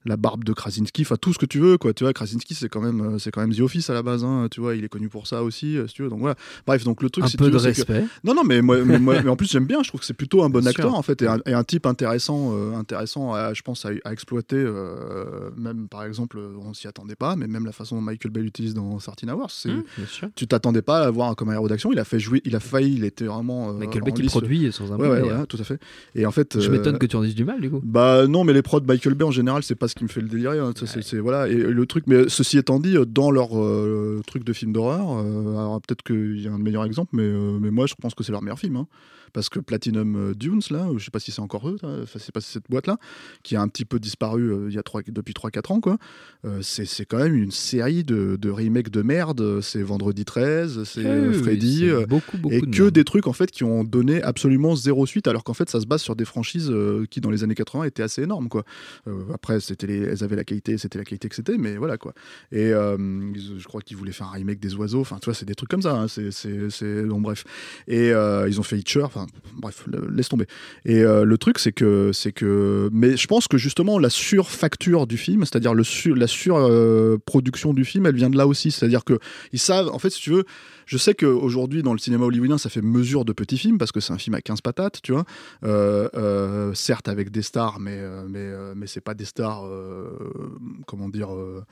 la 0.07 0.17
barbe 0.17 0.45
de 0.45 0.53
Krasinski, 0.53 1.03
enfin 1.03 1.17
tout 1.21 1.33
ce 1.33 1.39
que 1.39 1.47
tu 1.47 1.59
veux, 1.59 1.79
quoi. 1.79 1.93
Tu 1.93 2.05
vois, 2.05 2.13
Krasinski, 2.13 2.55
c'est 2.55 2.69
quand 2.69 2.81
même, 2.81 3.01
euh, 3.01 3.19
c'est 3.19 3.31
quand 3.31 3.41
même 3.41 3.55
The 3.55 3.61
Office 3.61 3.91
à 3.91 3.95
la 3.95 4.03
base, 4.03 4.25
hein, 4.25 4.49
tu 4.51 4.61
vois. 4.61 4.75
Il 4.77 4.85
est 4.85 4.89
connu 4.89 5.09
pour 5.09 5.27
ça 5.27 5.43
aussi, 5.43 5.77
euh, 5.77 5.87
si 5.87 5.95
tu 5.95 6.03
veux. 6.03 6.09
Donc 6.09 6.21
voilà. 6.21 6.37
Bref, 6.67 6.85
donc 6.85 7.03
le 7.03 7.11
truc, 7.11 7.25
Un 7.25 7.29
si 7.29 7.37
peu 7.37 7.47
tu 7.47 7.51
de 7.51 7.57
que- 7.59 7.63
respect. 7.63 8.05
non, 8.25 8.35
non, 8.35 8.45
mais, 8.45 8.63
moi, 8.63 8.79
mais, 8.85 8.99
moi- 8.99 9.21
mais 9.25 9.29
en 9.31 9.37
plus, 9.37 9.51
j'aime 9.51 9.67
bien. 9.67 9.83
Je 9.83 9.89
trouve 9.89 10.01
que 10.01 10.07
c'est 10.07 10.15
plutôt 10.15 10.43
un 10.43 10.49
bon 10.51 10.61
Bien 10.61 10.71
acteur, 10.71 10.91
sûr. 10.91 10.99
en 10.99 11.03
fait, 11.03 11.23
et 11.23 11.27
un, 11.27 11.39
et 11.47 11.53
un 11.55 11.65
type 11.65 11.87
intéressant, 11.87 12.53
euh, 12.55 12.75
intéressant 12.75 13.35
à, 13.35 13.53
je 13.55 13.63
pense, 13.63 13.85
à, 13.85 13.91
à 14.05 14.13
exploiter. 14.13 14.57
euh, 14.57 15.51
même, 15.57 15.89
par 15.89 16.05
exemple, 16.05 16.39
on 16.65 16.75
s'y 16.75 16.87
attendait 16.87 17.17
pas, 17.17 17.37
mais 17.37 17.47
même 17.47 17.67
la 17.67 17.73
façon 17.73 17.97
dont 17.97 18.03
Michael 18.03 18.31
Bay 18.33 18.41
l'utilise 18.43 18.75
dans 18.75 18.99
13 18.99 19.31
Hours, 19.31 19.51
sûr. 19.51 19.83
Tu 20.35 20.47
t'attendais 20.47 20.83
pas 20.83 21.01
à 21.01 21.11
voir 21.11 21.35
comme 21.37 21.49
un 21.51 21.55
héros 21.55 21.69
d'action. 21.69 21.93
Il 21.93 21.99
a 21.99 22.05
fait 22.05 22.19
jouer, 22.21 22.41
il 22.45 22.55
a 22.57 22.61
failli, 22.61 22.95
il 22.97 23.05
était 23.05 23.25
vraiment. 23.27 23.71
euh, 23.71 23.73
Michael 23.75 24.03
Bay 24.03 24.13
qui 24.13 24.23
produit 24.27 24.73
sans 24.73 24.93
un 24.93 24.97
Ouais, 24.97 25.09
ouais, 25.09 25.23
ouais, 25.23 25.47
tout 25.47 25.57
à 25.61 25.65
fait. 25.65 25.79
Et 26.15 26.25
en 26.27 26.31
fait. 26.31 26.61
Je 26.61 26.71
m'étonne 26.71 26.99
que 26.99 27.07
tu 27.07 27.17
en 27.17 27.23
dises 27.23 27.35
du 27.35 27.45
mal, 27.45 27.61
du 27.61 27.71
coup. 27.71 27.81
Bah 27.85 28.27
non, 28.27 28.45
mais 28.45 28.53
les 28.53 28.63
prods 28.63 28.81
Michael 28.87 29.15
Bay 29.15 29.25
en 29.25 29.31
général, 29.31 29.63
c'est 29.63 29.75
pas 29.75 29.89
ce 29.89 29.95
qui 29.97 30.05
me 30.05 30.09
fait 30.09 30.21
le 30.21 30.29
délirer. 30.29 30.59
hein. 30.61 30.73
Ça, 30.77 30.87
c'est- 30.87 31.03
c'est- 31.03 31.19
voilà. 31.19 31.49
Et 31.49 31.55
le 31.57 31.87
truc, 31.87 32.05
mais 32.07 32.29
ceci 32.29 32.59
étant 32.59 32.79
dit, 32.79 32.97
dans 33.09 33.31
leur 33.31 33.59
euh, 33.59 34.23
truc 34.27 34.45
de 34.45 34.53
film 34.53 34.73
d'horreur, 34.73 35.19
euh, 35.19 35.51
alors 35.57 35.81
peut-être 35.81 36.03
qu'il 36.03 36.41
y 36.41 36.47
a 36.47 36.53
un 36.53 36.59
meilleur 36.59 36.85
exemple, 36.85 37.11
mais, 37.15 37.25
euh, 37.25 37.59
mais 37.61 37.71
moi 37.71 37.87
je 37.87 37.95
pense 38.01 38.15
que 38.15 38.23
c'est 38.23 38.33
leur 38.33 38.43
meilleur 38.43 38.59
film. 38.59 38.77
hein. 38.77 38.87
Parce 39.37 39.51
que 39.51 39.59
Platinum 39.61 40.17
euh, 40.31 40.35
Dunes, 40.35 40.63
là, 40.71 40.89
je 40.97 41.05
sais 41.05 41.11
pas 41.11 41.19
si 41.19 41.31
c'est 41.31 41.43
encore 41.43 41.69
eux, 41.69 41.77
c'est 42.07 42.33
pas 42.33 42.41
cette 42.41 42.71
boîte-là, 42.71 42.97
qui 43.43 43.55
a 43.55 43.61
un 43.61 43.69
petit 43.69 43.85
peu 43.85 43.99
disparu 43.99 44.51
euh, 44.51 44.69
il 44.71 44.75
y 44.75 44.79
a 44.79 44.83
trois- 44.83 45.03
depuis 45.07 45.35
3-4 45.35 45.73
ans, 45.75 45.81
quoi. 45.81 45.99
Euh, 46.47 46.61
c'est 46.63 47.05
quand 47.05 47.19
même 47.19 47.35
une 47.35 47.51
série 47.51 48.03
de, 48.03 48.37
de 48.41 48.49
remakes 48.49 48.89
de 48.89 49.03
merde. 49.03 49.61
C'est 49.61 49.83
Vendredi 49.83 50.25
13, 50.25 50.85
c'est 50.85 51.05
Oui, 51.29 51.35
Freddy. 51.35 51.91
beaucoup, 52.09 52.39
beaucoup 52.39 52.55
et 52.55 52.63
de 52.63 52.67
que 52.75 52.83
merde. 52.85 52.95
des 52.95 53.05
trucs 53.05 53.27
en 53.27 53.35
fait 53.35 53.51
qui 53.51 53.63
ont 53.63 53.85
donné 53.85 54.23
absolument 54.23 54.75
zéro 54.75 55.05
suite 55.05 55.29
alors 55.29 55.45
qu'en 55.45 55.53
fait 55.53 55.69
ça 55.69 55.83
se 55.83 55.87
base 55.87 56.01
sur 56.01 56.17
des 56.17 56.25
franchises 56.25 56.73
qui 57.11 57.21
dans 57.21 57.31
les 57.31 57.45
années 57.45 57.55
80 57.55 57.85
étaient 57.85 58.03
assez 58.03 58.23
énormes 58.23 58.49
quoi 58.49 58.65
après 59.35 59.61
c'était 59.61 59.87
les, 59.87 59.99
elles 59.99 60.25
avaient 60.25 60.37
la 60.37 60.45
qualité 60.45 60.79
c'était 60.79 60.99
la 60.99 61.05
qualité 61.05 61.29
que 61.29 61.35
c'était 61.35 61.59
mais 61.59 61.77
voilà 61.77 61.99
quoi 61.99 62.15
et 62.53 62.71
je 62.71 63.65
crois 63.65 63.81
qu'ils 63.83 63.97
voulaient 63.97 64.13
faire 64.13 64.29
un 64.29 64.33
remake 64.33 64.61
des 64.61 64.75
oiseaux 64.77 65.01
enfin 65.01 65.19
tu 65.21 65.27
vois 65.27 65.35
c'est 65.35 65.45
des 65.45 65.55
trucs 65.55 65.69
comme 65.71 65.83
ça 65.83 65.95
hein. 66.01 66.07
c'est 66.09 67.05
bon 67.05 67.21
bref 67.21 67.45
et 67.89 68.09
ils 68.11 68.61
ont 68.61 68.65
fait 68.65 68.79
Hitcher 68.79 69.03
enfin 69.03 69.26
bref 69.55 69.87
laisse 70.11 70.29
tomber 70.29 70.47
et 70.85 71.03
euh, 71.03 71.25
le 71.25 71.39
truc 71.39 71.59
c'est 71.59 71.73
que 71.73 72.11
que 72.35 72.91
mais 72.93 73.17
je 73.17 73.27
pense 73.27 73.49
que 73.49 73.59
justement 73.59 73.99
la 73.99 74.11
surfacture 74.11 75.07
du 75.07 75.17
film 75.17 75.45
c'est-à-dire 75.45 75.75
le 75.75 75.85
la 76.15 76.27
surproduction 76.27 77.73
du 77.73 77.85
film 77.85 78.07
elle 78.07 78.17
vient 78.17 78.31
de 78.31 78.37
là 78.37 78.47
aussi 78.47 78.71
c'est-à-dire 78.71 79.05
que 79.05 79.19
ils 79.53 79.59
savent 79.59 79.89
en 79.89 79.99
fait 79.99 80.11
si 80.11 80.21
tu 80.21 80.31
veux 80.31 80.45
je 80.87 80.99
sais 80.99 81.15
qu'aujourd'hui, 81.15 81.83
dans 81.83 81.93
le 81.93 81.99
cinéma 81.99 82.25
hollywoodien, 82.25 82.59
ça 82.59 82.71
fait 82.71 82.81
mesure 82.81 83.25
de 83.25 83.33
petits 83.33 83.59
films 83.59 83.77
parce 83.77 83.91
que 83.91 83.99
c'est 83.99 84.13
un 84.13 84.19
film 84.19 84.35
à 84.35 84.41
15 84.41 84.61
patates, 84.61 85.03
tu 85.03 85.13
vois. 85.13 85.25
Euh, 85.65 86.09
euh, 86.15 86.75
certes, 86.75 87.09
avec 87.09 87.31
des 87.31 87.43
stars, 87.43 87.81
mais, 87.81 87.99
euh, 87.99 88.25
mais, 88.29 88.39
euh, 88.39 88.75
mais 88.77 88.87
c'est 88.87 89.01
pas 89.01 89.15
des 89.15 89.25
stars, 89.25 89.67
euh, 89.67 90.17
comment 90.87 91.09
dire, 91.09 91.35
euh, 91.35 91.65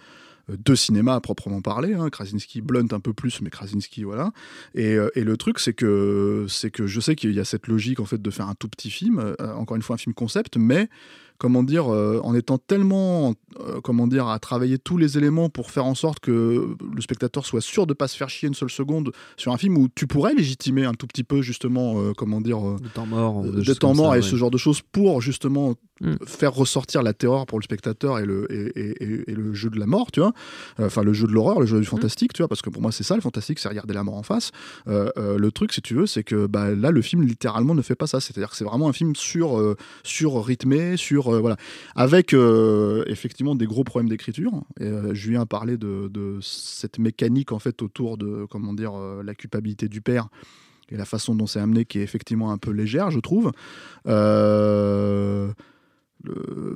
de 0.48 0.74
cinéma 0.74 1.14
à 1.14 1.20
proprement 1.20 1.60
parler. 1.60 1.94
Hein. 1.94 2.10
Krasinski, 2.10 2.60
Blunt 2.60 2.88
un 2.92 3.00
peu 3.00 3.12
plus, 3.12 3.40
mais 3.40 3.50
Krasinski, 3.50 4.04
voilà. 4.04 4.32
Et, 4.74 4.94
euh, 4.94 5.10
et 5.14 5.24
le 5.24 5.36
truc, 5.36 5.58
c'est 5.58 5.72
que, 5.72 6.46
c'est 6.48 6.70
que 6.70 6.86
je 6.86 7.00
sais 7.00 7.16
qu'il 7.16 7.32
y 7.32 7.40
a 7.40 7.44
cette 7.44 7.66
logique 7.66 8.00
en 8.00 8.04
fait 8.04 8.20
de 8.20 8.30
faire 8.30 8.48
un 8.48 8.54
tout 8.54 8.68
petit 8.68 8.90
film, 8.90 9.18
euh, 9.18 9.54
encore 9.54 9.76
une 9.76 9.82
fois 9.82 9.94
un 9.94 9.98
film 9.98 10.14
concept, 10.14 10.56
mais 10.56 10.88
comment 11.38 11.62
dire, 11.62 11.92
euh, 11.92 12.20
en 12.22 12.34
étant 12.34 12.58
tellement, 12.58 13.34
euh, 13.60 13.80
comment 13.82 14.06
dire, 14.06 14.28
à 14.28 14.38
travailler 14.38 14.78
tous 14.78 14.96
les 14.98 15.18
éléments 15.18 15.48
pour 15.50 15.70
faire 15.70 15.84
en 15.84 15.94
sorte 15.94 16.20
que 16.20 16.76
le 16.94 17.00
spectateur 17.02 17.44
soit 17.44 17.60
sûr 17.60 17.86
de 17.86 17.92
pas 17.94 18.08
se 18.08 18.16
faire 18.16 18.28
chier 18.28 18.48
une 18.48 18.54
seule 18.54 18.70
seconde 18.70 19.10
sur 19.36 19.52
un 19.52 19.58
film 19.58 19.76
où 19.76 19.88
tu 19.94 20.06
pourrais 20.06 20.34
légitimer 20.34 20.84
un 20.84 20.94
tout 20.94 21.06
petit 21.06 21.24
peu 21.24 21.42
justement, 21.42 22.00
euh, 22.00 22.12
comment 22.16 22.40
dire, 22.40 22.66
euh, 22.66 22.76
De 22.80 22.88
temps 22.88 23.06
mort. 23.06 23.42
de 23.42 23.74
temps 23.74 23.94
mort 23.94 24.12
ça, 24.12 24.18
et 24.18 24.20
ouais. 24.22 24.26
ce 24.28 24.36
genre 24.36 24.50
de 24.50 24.58
choses 24.58 24.80
pour 24.92 25.20
justement 25.20 25.74
Mm. 26.00 26.14
faire 26.26 26.52
ressortir 26.52 27.04
la 27.04 27.12
terreur 27.12 27.46
pour 27.46 27.60
le 27.60 27.62
spectateur 27.62 28.18
et 28.18 28.24
le, 28.24 28.50
et, 28.52 28.72
et- 28.80 29.04
et- 29.04 29.30
et 29.30 29.34
le 29.34 29.54
jeu 29.54 29.70
de 29.70 29.78
la 29.78 29.86
mort, 29.86 30.10
tu 30.10 30.18
vois. 30.18 30.32
Euh, 30.80 30.86
Enfin, 30.86 31.04
le 31.04 31.12
jeu 31.12 31.28
de 31.28 31.32
l'horreur, 31.32 31.60
le 31.60 31.66
jeu 31.66 31.76
Mm. 31.76 31.80
du 31.82 31.86
fantastique, 31.86 32.32
tu 32.32 32.42
vois, 32.42 32.48
parce 32.48 32.62
que 32.62 32.68
pour 32.70 32.82
moi, 32.82 32.90
c'est 32.90 33.04
ça 33.04 33.14
le 33.14 33.20
fantastique, 33.20 33.60
c'est 33.60 33.68
regarder 33.68 33.94
la 33.94 34.02
mort 34.02 34.16
en 34.16 34.24
face. 34.24 34.50
Euh, 34.88 35.08
euh, 35.18 35.38
le 35.38 35.52
truc, 35.52 35.72
si 35.72 35.80
tu 35.82 35.94
veux, 35.94 36.06
c'est 36.08 36.24
que 36.24 36.46
bah, 36.48 36.74
là, 36.74 36.90
le 36.90 37.00
film 37.00 37.22
littéralement 37.22 37.76
ne 37.76 37.80
fait 37.82 37.94
pas 37.94 38.08
ça. 38.08 38.18
C'est-à-dire 38.20 38.50
que 38.50 38.56
c'est 38.56 38.64
vraiment 38.64 38.88
un 38.88 38.92
film 38.92 39.14
sur, 39.14 39.56
euh, 39.56 39.76
sur 40.02 40.44
rythmé, 40.44 40.96
sur. 40.96 41.23
Euh, 41.28 41.40
voilà. 41.40 41.56
Avec 41.94 42.32
euh, 42.34 43.04
effectivement 43.06 43.54
des 43.54 43.66
gros 43.66 43.84
problèmes 43.84 44.08
d'écriture. 44.08 44.64
Euh, 44.80 45.14
Julien 45.14 45.42
a 45.42 45.46
parlé 45.46 45.76
de, 45.76 46.38
cette 46.40 46.98
mécanique, 46.98 47.52
en 47.52 47.58
fait, 47.58 47.82
autour 47.82 48.18
de, 48.18 48.46
comment 48.50 48.72
dire, 48.72 48.92
la 48.96 49.34
culpabilité 49.34 49.88
du 49.88 50.00
père 50.00 50.28
et 50.90 50.96
la 50.96 51.04
façon 51.04 51.34
dont 51.34 51.46
c'est 51.46 51.60
amené 51.60 51.84
qui 51.84 51.98
est 51.98 52.02
effectivement 52.02 52.52
un 52.52 52.58
peu 52.58 52.70
légère, 52.70 53.10
je 53.10 53.20
trouve. 53.20 53.52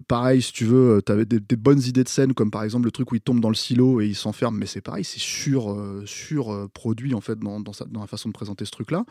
Pareil, 0.09 0.43
si 0.43 0.53
tu 0.53 0.65
veux, 0.65 1.03
tu 1.05 1.13
avais 1.13 1.25
des, 1.25 1.57
bonnes 1.57 1.81
idées 1.81 2.05
de 2.05 2.09
scène, 2.09 2.35
comme 2.35 2.51
par 2.51 2.65
exemple 2.65 2.85
le 2.85 2.91
truc 2.91 3.13
où 3.13 3.15
il 3.15 3.21
tombe 3.21 3.41
dans 3.41 3.49
le 3.49 3.55
silo 3.55 4.01
et 4.01 4.07
il 4.07 4.15
s'enferme, 4.15 4.57
mais 4.59 4.67
c'est 4.67 4.81
pareil, 4.81 5.05
c'est 5.05 5.21
sur, 5.21 5.77
sur 6.05 6.69
produit 6.71 7.15
en 7.15 7.21
fait 7.21 7.39
dans, 7.39 7.61
dans 7.61 8.01
la 8.01 8.07
façon 8.07 8.29
de 8.29 8.35
présenter 8.35 8.65
ce 8.65 8.71
truc-là. 8.71 9.05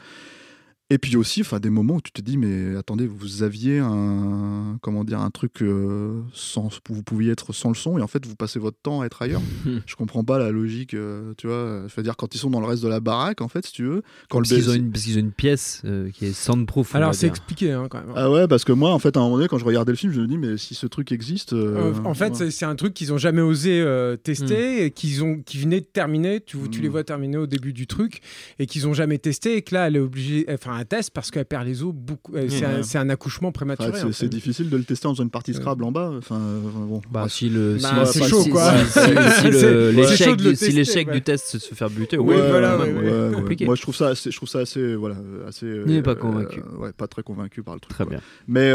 Et 0.90 0.98
puis 1.00 1.18
aussi, 1.18 1.42
enfin, 1.42 1.60
des 1.60 1.70
moments 1.70 1.96
où 1.96 2.02
tu 2.02 2.14
te 2.14 2.22
dis, 2.22 2.38
mais 2.38 2.78
attendez, 2.78 3.08
vous 3.08 3.44
aviez 3.44 3.80
un, 3.80 4.78
comment 4.82 5.04
dire, 5.04 5.20
un 5.20 5.30
truc 5.32 5.62
euh, 5.62 6.22
sans, 6.32 6.70
vous 6.90 7.04
pouviez 7.04 7.32
être 7.34 7.52
sans 7.52 7.68
le 7.70 7.76
son 7.76 7.98
et 7.98 8.02
en 8.02 8.08
fait 8.08 8.26
vous 8.26 8.36
passez 8.38 8.58
votre 8.58 8.78
temps 8.82 9.02
à 9.02 9.06
être 9.06 9.22
ailleurs. 9.22 9.42
je 9.86 9.96
comprends 9.96 10.24
pas 10.24 10.38
la 10.40 10.50
logique, 10.50 10.94
euh, 10.94 11.34
tu 11.38 11.48
vois. 11.48 11.84
Je 11.90 11.94
veux 11.96 12.04
dire, 12.04 12.16
quand 12.16 12.34
ils 12.34 12.38
sont 12.38 12.50
dans 12.50 12.62
le 12.62 12.68
reste 12.68 12.84
de 12.84 12.88
la 12.88 13.02
baraque, 13.02 13.42
en 13.42 13.50
fait, 13.50 13.66
si 13.66 13.74
tu 13.74 13.84
veux, 13.84 14.02
quand 14.30 14.38
Parce 14.40 14.52
le 14.52 14.56
qu'ils 14.58 14.70
ont, 14.70 14.74
une, 14.76 14.92
parce 14.92 15.04
qu'ils 15.04 15.18
ont 15.18 15.20
une 15.20 15.32
pièce 15.34 15.82
euh, 15.84 16.10
qui 16.12 16.26
est 16.28 16.32
soundproof. 16.34 16.96
Alors 16.96 17.14
c'est 17.14 17.28
expliqué 17.28 17.74
hein, 17.74 17.88
quand 17.90 18.00
même. 18.00 18.14
Ah 18.16 18.32
ouais, 18.32 18.48
parce 18.48 18.64
que 18.64 18.72
moi, 18.72 18.94
en 18.94 19.00
fait, 19.00 19.18
à 19.18 19.20
un 19.20 19.24
moment 19.24 19.36
donné, 19.38 19.50
quand 19.50 19.58
je 19.58 19.66
regardais 19.66 19.92
le 19.92 19.98
film, 19.98 20.14
je 20.14 20.22
me 20.22 20.28
dis, 20.28 20.38
mais 20.38 20.56
si 20.58 20.74
ce 20.74 20.88
truc 20.88 21.12
existe. 21.12 21.52
Euh, 21.52 21.92
euh, 21.96 22.04
en 22.06 22.14
fait, 22.14 22.40
ouais. 22.40 22.50
c'est- 22.50 22.66
un 22.66 22.76
truc 22.76 22.94
qu'ils 22.94 23.12
ont 23.12 23.18
jamais 23.18 23.42
osé 23.42 23.82
euh, 23.82 24.16
tester 24.16 24.86
et 24.86 24.92
qu'ils 24.92 25.22
ont, 25.24 25.42
qui 25.46 25.58
venait 25.58 25.82
de 25.82 25.86
terminer. 25.86 26.40
Tu, 26.40 26.58
tu 26.70 26.82
les 26.82 26.88
Mm. 26.88 26.92
vois 26.92 27.04
terminer 27.04 27.38
au 27.38 27.48
début 27.48 27.74
du 27.74 27.88
truc 27.88 28.22
et 28.60 28.66
qu'ils 28.68 28.88
ont 28.88 28.94
jamais 28.94 29.18
testé 29.18 29.58
et 29.58 29.62
que 29.64 29.74
là, 29.76 29.88
elle 29.88 29.98
est 29.98 30.00
obligée, 30.00 30.46
enfin, 30.50 30.77
un 30.78 30.86
test 30.86 31.12
parce 31.12 31.32
qu'elle 31.32 31.46
perd 31.46 31.66
les 31.66 31.84
os 31.84 31.94
beaucoup. 31.94 32.36
euh, 32.36 32.48
c'est 32.50 32.60
Ouais. 32.66 32.66
un, 32.66 32.84
c'est 32.84 32.98
un 32.98 33.10
accouchement 33.10 33.50
Enfin, 33.50 33.54
prématuré. 33.54 33.92
c'est- 33.94 34.04
en 34.06 34.12
c'est 34.12 34.26
fait. 34.26 34.30
difficile 34.30 34.70
de 34.70 34.78
le 34.78 34.84
tester 34.84 35.08
en 35.08 35.14
faisant 35.14 35.24
une 35.24 35.30
partie 35.30 35.54
Scrabble 35.54 35.84
en 35.84 35.92
bas. 35.92 36.12
Enfin, 36.18 36.40
euh, 36.40 36.60
bon. 36.62 37.02
Bah, 37.12 37.28
si 37.30 37.50
le, 37.50 37.78
Bah, 37.82 38.06
si- 38.06 38.20
c'est 38.20 38.28
chaud, 38.30 38.44
quoi. 38.46 38.74
C'est- 38.86 39.00
c'est 39.32 39.52
l'échec 39.92 40.38
de 40.38 41.14
du- 41.14 41.22
test 41.22 41.58
se 41.58 41.74
fait 41.76 41.90
buter, 41.90 42.18
Oui, 42.18 42.36
ouais, 42.36 42.50
voilà. 42.50 42.78
Moi, 42.78 43.76
je 43.76 43.82
trouve 43.82 43.96
ça, 43.96 44.10
assez, 44.10 44.32
je 44.32 44.36
trouve 44.36 44.50
ça 44.50 44.60
assez, 44.60 44.96
voilà, 44.96 45.16
assez. 45.48 45.66
Il 45.86 45.94
n'est 45.94 46.02
pas 46.02 46.12
euh, 46.12 46.16
convaincu. 46.16 46.62
ouais, 46.80 46.94
pas 46.94 47.08
très 47.08 47.24
convaincu 47.24 47.64
par 47.64 47.74
le 47.76 47.80
truc. 47.80 47.94
Très 47.94 48.06
bien. 48.06 48.20
Mais, 48.48 48.72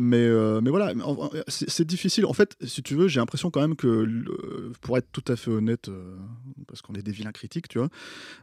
mais, 0.00 0.28
mais 0.62 0.70
voilà, 0.70 0.92
c'est 1.48 1.68
c'est 1.70 1.84
difficile. 1.86 2.26
En 2.26 2.32
fait, 2.32 2.56
si 2.64 2.82
tu 2.82 2.94
veux, 2.94 3.08
j'ai 3.08 3.20
l'impression 3.20 3.50
quand 3.50 3.60
même 3.60 3.76
que, 3.76 3.86
le- 3.86 4.72
pour 4.80 4.96
être 4.98 5.08
tout 5.12 5.24
à 5.28 5.36
fait 5.36 5.50
honnête, 5.50 5.88
euh, 5.88 6.14
parce 6.68 6.82
qu'on 6.82 6.94
est 6.94 7.02
des 7.02 7.12
vilains 7.12 7.32
critiques, 7.32 7.68
tu 7.68 7.78
vois, 7.78 7.88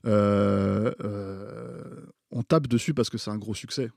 euh, 0.06 0.92
euh, 1.04 1.84
on 2.32 2.44
tape 2.44 2.68
dessus 2.68 2.94
parce 2.94 3.10
que 3.10 3.18
c'est 3.18 3.32
un 3.32 3.38
gros 3.38 3.54
succès. 3.54 3.90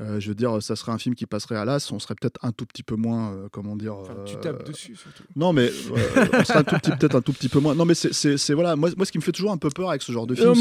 Euh, 0.00 0.18
je 0.18 0.28
veux 0.28 0.34
dire, 0.34 0.62
ça 0.62 0.76
serait 0.76 0.92
un 0.92 0.98
film 0.98 1.14
qui 1.14 1.26
passerait 1.26 1.56
à 1.56 1.64
l'as, 1.64 1.92
on 1.92 1.98
serait 1.98 2.14
peut-être 2.14 2.38
un 2.42 2.52
tout 2.52 2.64
petit 2.64 2.82
peu 2.82 2.96
moins, 2.96 3.32
euh, 3.32 3.48
comment 3.52 3.76
dire. 3.76 3.96
Enfin, 3.96 4.14
tu 4.24 4.36
euh, 4.36 4.40
tapes 4.40 4.66
dessus 4.66 4.96
surtout. 4.96 5.24
Non, 5.36 5.52
mais 5.52 5.70
on 6.32 6.44
serait 6.44 6.58
un 6.60 6.64
tout 6.64 6.76
petit, 6.76 6.90
peut-être 6.92 7.16
un 7.16 7.20
tout 7.20 7.32
petit 7.34 7.48
peu 7.50 7.60
moins. 7.60 7.74
Non, 7.74 7.84
mais 7.84 7.94
c'est- 7.94 8.52
voilà, 8.54 8.76
moi, 8.76 8.88
moi, 8.96 9.04
ce 9.04 9.12
qui 9.12 9.18
me 9.18 9.22
fait 9.22 9.32
toujours 9.32 9.52
un 9.52 9.58
peu 9.58 9.68
peur 9.68 9.90
avec 9.90 10.02
ce 10.02 10.12
genre 10.12 10.26
de 10.26 10.34
film, 10.34 10.54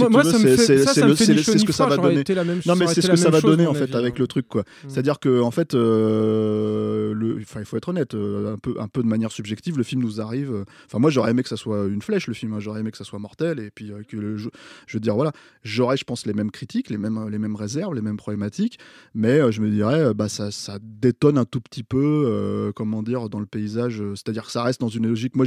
c'est 1.46 1.58
ce 1.58 1.66
que 1.66 1.72
ça 1.72 1.86
va 1.86 1.96
donner. 1.98 2.24
Non, 2.66 2.76
mais 2.76 2.88
c'est 2.88 3.02
ce 3.02 3.10
que 3.10 3.16
ça 3.16 3.30
va 3.30 3.42
donner 3.42 3.66
en 3.66 3.74
fait 3.74 3.96
avec 3.96 4.20
le 4.20 4.28
truc 4.28 4.48
quoi. 4.48 4.64
C'est-à-dire 4.88 5.20
que 5.20 5.42
en 5.42 5.52
fait, 5.52 5.74
le, 5.74 7.38
il 7.40 7.46
faut 7.46 7.78
être 7.78 7.90
honnête, 7.90 8.14
un 8.14 8.58
peu, 8.58 8.76
un 8.80 8.88
peu 8.88 9.02
de 9.04 9.08
manière 9.08 9.32
subjective, 9.32 9.78
le 9.78 9.84
film 9.84 10.02
nous 10.02 10.20
arrive. 10.22 10.66
Enfin 10.86 11.00
moi 11.00 11.10
j'aurais 11.10 11.32
aimé 11.32 11.44
que 11.44 11.50
ça 11.50 11.58
soit 11.58 11.88
une 11.88 12.02
flèche 12.02 12.28
le 12.28 12.34
film, 12.34 12.54
hein, 12.54 12.60
j'aurais 12.60 12.82
aimé 12.82 12.92
que 12.92 12.98
ça 12.98 13.04
soit 13.04 13.20
mortel 13.20 13.60
et 13.60 13.72
puis 13.72 13.92
que 14.08 14.18
le 14.18 14.38
je 14.38 14.50
veux 14.94 15.00
dire 15.00 15.16
voilà, 15.16 15.32
j'aurais 15.64 15.98
je 15.98 16.04
pense 16.04 16.26
les 16.26 16.34
mêmes 16.34 16.52
critiques, 16.52 16.90
les 16.90 16.98
mêmes, 16.98 17.30
les 17.30 17.38
mêmes 17.38 17.56
réserves, 17.56 17.94
les 17.96 18.02
mêmes 18.02 18.18
problématiques, 18.18 18.80
mais 19.14 19.29
euh, 19.38 19.52
je 19.52 19.62
me 19.62 19.70
dirais 19.70 20.00
euh, 20.00 20.14
bah 20.14 20.30
ça, 20.30 20.52
ça 20.52 20.80
détonne 20.82 21.38
un 21.38 21.46
tout 21.46 21.62
petit 21.62 21.84
peu, 21.84 22.24
euh, 22.26 22.72
comment 22.74 23.04
dire, 23.04 23.30
dans 23.30 23.40
le 23.40 23.46
paysage. 23.46 24.02
C'est-à-dire 24.16 24.46
que 24.46 24.52
ça 24.52 24.64
reste 24.64 24.82
dans 24.82 24.90
une 24.90 25.08
logique. 25.08 25.36
Moi 25.36 25.46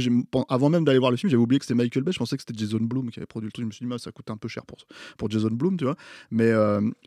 avant 0.49 0.69
même 0.69 0.85
d'aller 0.85 0.99
voir 0.99 1.11
le 1.11 1.17
film, 1.17 1.29
j'avais 1.29 1.41
oublié 1.41 1.59
que 1.59 1.65
c'était 1.65 1.75
Michael 1.75 2.03
Bay, 2.03 2.11
je 2.11 2.19
pensais 2.19 2.37
que 2.37 2.43
c'était 2.47 2.57
Jason 2.57 2.79
Blum 2.79 3.09
qui 3.11 3.19
avait 3.19 3.25
produit 3.25 3.47
le 3.47 3.51
truc. 3.51 3.63
Je 3.63 3.67
me 3.67 3.71
suis 3.71 3.85
dit 3.85 3.93
ça 3.99 4.11
coûte 4.11 4.29
un 4.29 4.37
peu 4.37 4.47
cher 4.47 4.65
pour 4.65 4.77
pour 5.17 5.29
Jason 5.29 5.51
Blum, 5.51 5.77
tu 5.77 5.85
vois. 5.85 5.95
Mais 6.31 6.51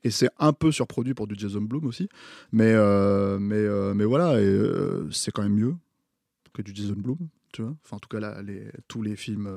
et 0.05 0.11
c'est 0.11 0.31
un 0.39 0.53
peu 0.53 0.73
surproduit 0.73 1.15
pour 1.15 1.27
du 1.27 1.35
Jason 1.37 1.63
Blum 1.63 1.87
aussi. 1.87 2.09
Mais 2.53 2.75
mais 3.39 3.95
mais 3.95 4.05
voilà, 4.05 4.37
c'est 5.11 5.31
quand 5.31 5.43
même 5.43 5.55
mieux 5.55 5.75
que 6.53 6.63
du 6.63 6.75
Jason 6.75 6.97
Blum, 6.97 7.19
tu 7.53 7.63
vois. 7.63 7.75
Enfin 7.85 7.97
en 7.97 8.01
tout 8.01 8.09
cas 8.09 8.21
là, 8.21 8.41
tous 8.89 9.03
les 9.03 9.17
films. 9.17 9.49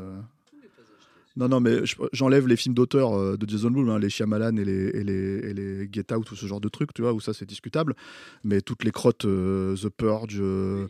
Non, 1.40 1.48
non, 1.48 1.62
mais 1.62 1.86
je- 1.86 1.96
j'enlève 2.12 2.48
les 2.48 2.58
films 2.58 2.76
d'auteur 2.76 3.18
euh, 3.18 3.38
de 3.38 3.50
Jason 3.50 3.72
Blum, 3.72 3.90
hein, 3.90 3.98
les 3.98 4.10
Shyamalan 4.10 4.58
et 4.58 4.66
les, 4.66 4.88
et, 4.90 5.04
les, 5.06 5.14
et 5.50 5.54
les 5.54 5.90
Get 5.90 6.14
Out 6.14 6.30
ou 6.30 6.36
ce 6.36 6.46
genre 6.46 6.60
de 6.60 6.68
trucs, 6.68 6.94
tu 6.94 7.02
vois, 7.02 7.14
où 7.14 7.22
ça 7.22 7.34
c'est 7.34 7.46
discutable. 7.46 7.96
Mais 8.44 8.60
toutes 8.60 8.84
les 8.84 8.92
crottes 8.92 9.24
euh, 9.24 9.74
The 9.78 9.88
Purge, 9.88 10.38
euh, 10.42 10.88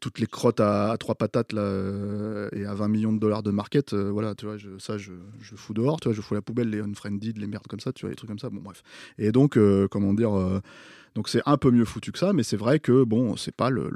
toutes 0.00 0.18
les 0.18 0.26
crottes 0.26 0.60
à, 0.60 0.96
trois 0.98 1.16
patates 1.16 1.52
et 1.52 2.64
à 2.64 2.74
20 2.74 2.88
millions 2.88 3.12
de 3.12 3.18
dollars 3.18 3.42
de 3.42 3.50
market, 3.50 3.92
voilà, 3.92 4.34
tu 4.34 4.46
vois, 4.46 4.56
je, 4.56 4.78
ça 4.78 4.96
je, 4.96 5.12
je 5.38 5.54
fous 5.54 5.74
dehors, 5.74 6.00
tu 6.00 6.08
vois, 6.08 6.14
je 6.16 6.22
fous 6.22 6.32
la 6.32 6.40
poubelle, 6.40 6.70
les 6.70 6.80
Unfriended, 6.80 7.36
les 7.36 7.46
merdes 7.46 7.66
comme 7.68 7.80
ça, 7.80 7.92
tu 7.92 8.02
vois, 8.02 8.10
les 8.10 8.16
trucs 8.16 8.30
comme 8.30 8.38
ça, 8.38 8.48
bon 8.48 8.62
bref. 8.62 8.82
Et 9.18 9.32
donc, 9.32 9.58
comment 9.90 10.14
dire, 10.14 10.32
donc 11.14 11.28
c'est 11.28 11.42
un 11.44 11.58
peu 11.58 11.70
mieux 11.70 11.84
foutu 11.84 12.10
que 12.10 12.18
ça, 12.18 12.32
mais 12.32 12.42
c'est 12.42 12.56
vrai 12.56 12.80
que 12.80 13.04
bon, 13.04 13.36
c'est 13.36 13.54
pas 13.54 13.68
le 13.68 13.86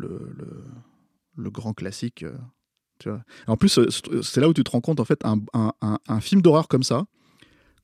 grand 1.51 1.73
classique. 1.73 2.27
Tu 2.99 3.09
vois. 3.09 3.21
Et 3.47 3.51
en 3.51 3.57
plus, 3.57 3.79
euh, 3.79 3.89
c'est 4.23 4.41
là 4.41 4.49
où 4.49 4.53
tu 4.55 4.65
te 4.65 4.71
rends 4.71 4.81
compte, 4.81 5.01
en 5.01 5.05
fait, 5.05 5.21
un, 5.25 5.39
un- 5.53 5.73
un- 5.83 5.99
un 6.09 6.21
film 6.21 6.43
d'horreur 6.43 6.69
comme 6.69 6.83
ça, 6.83 7.05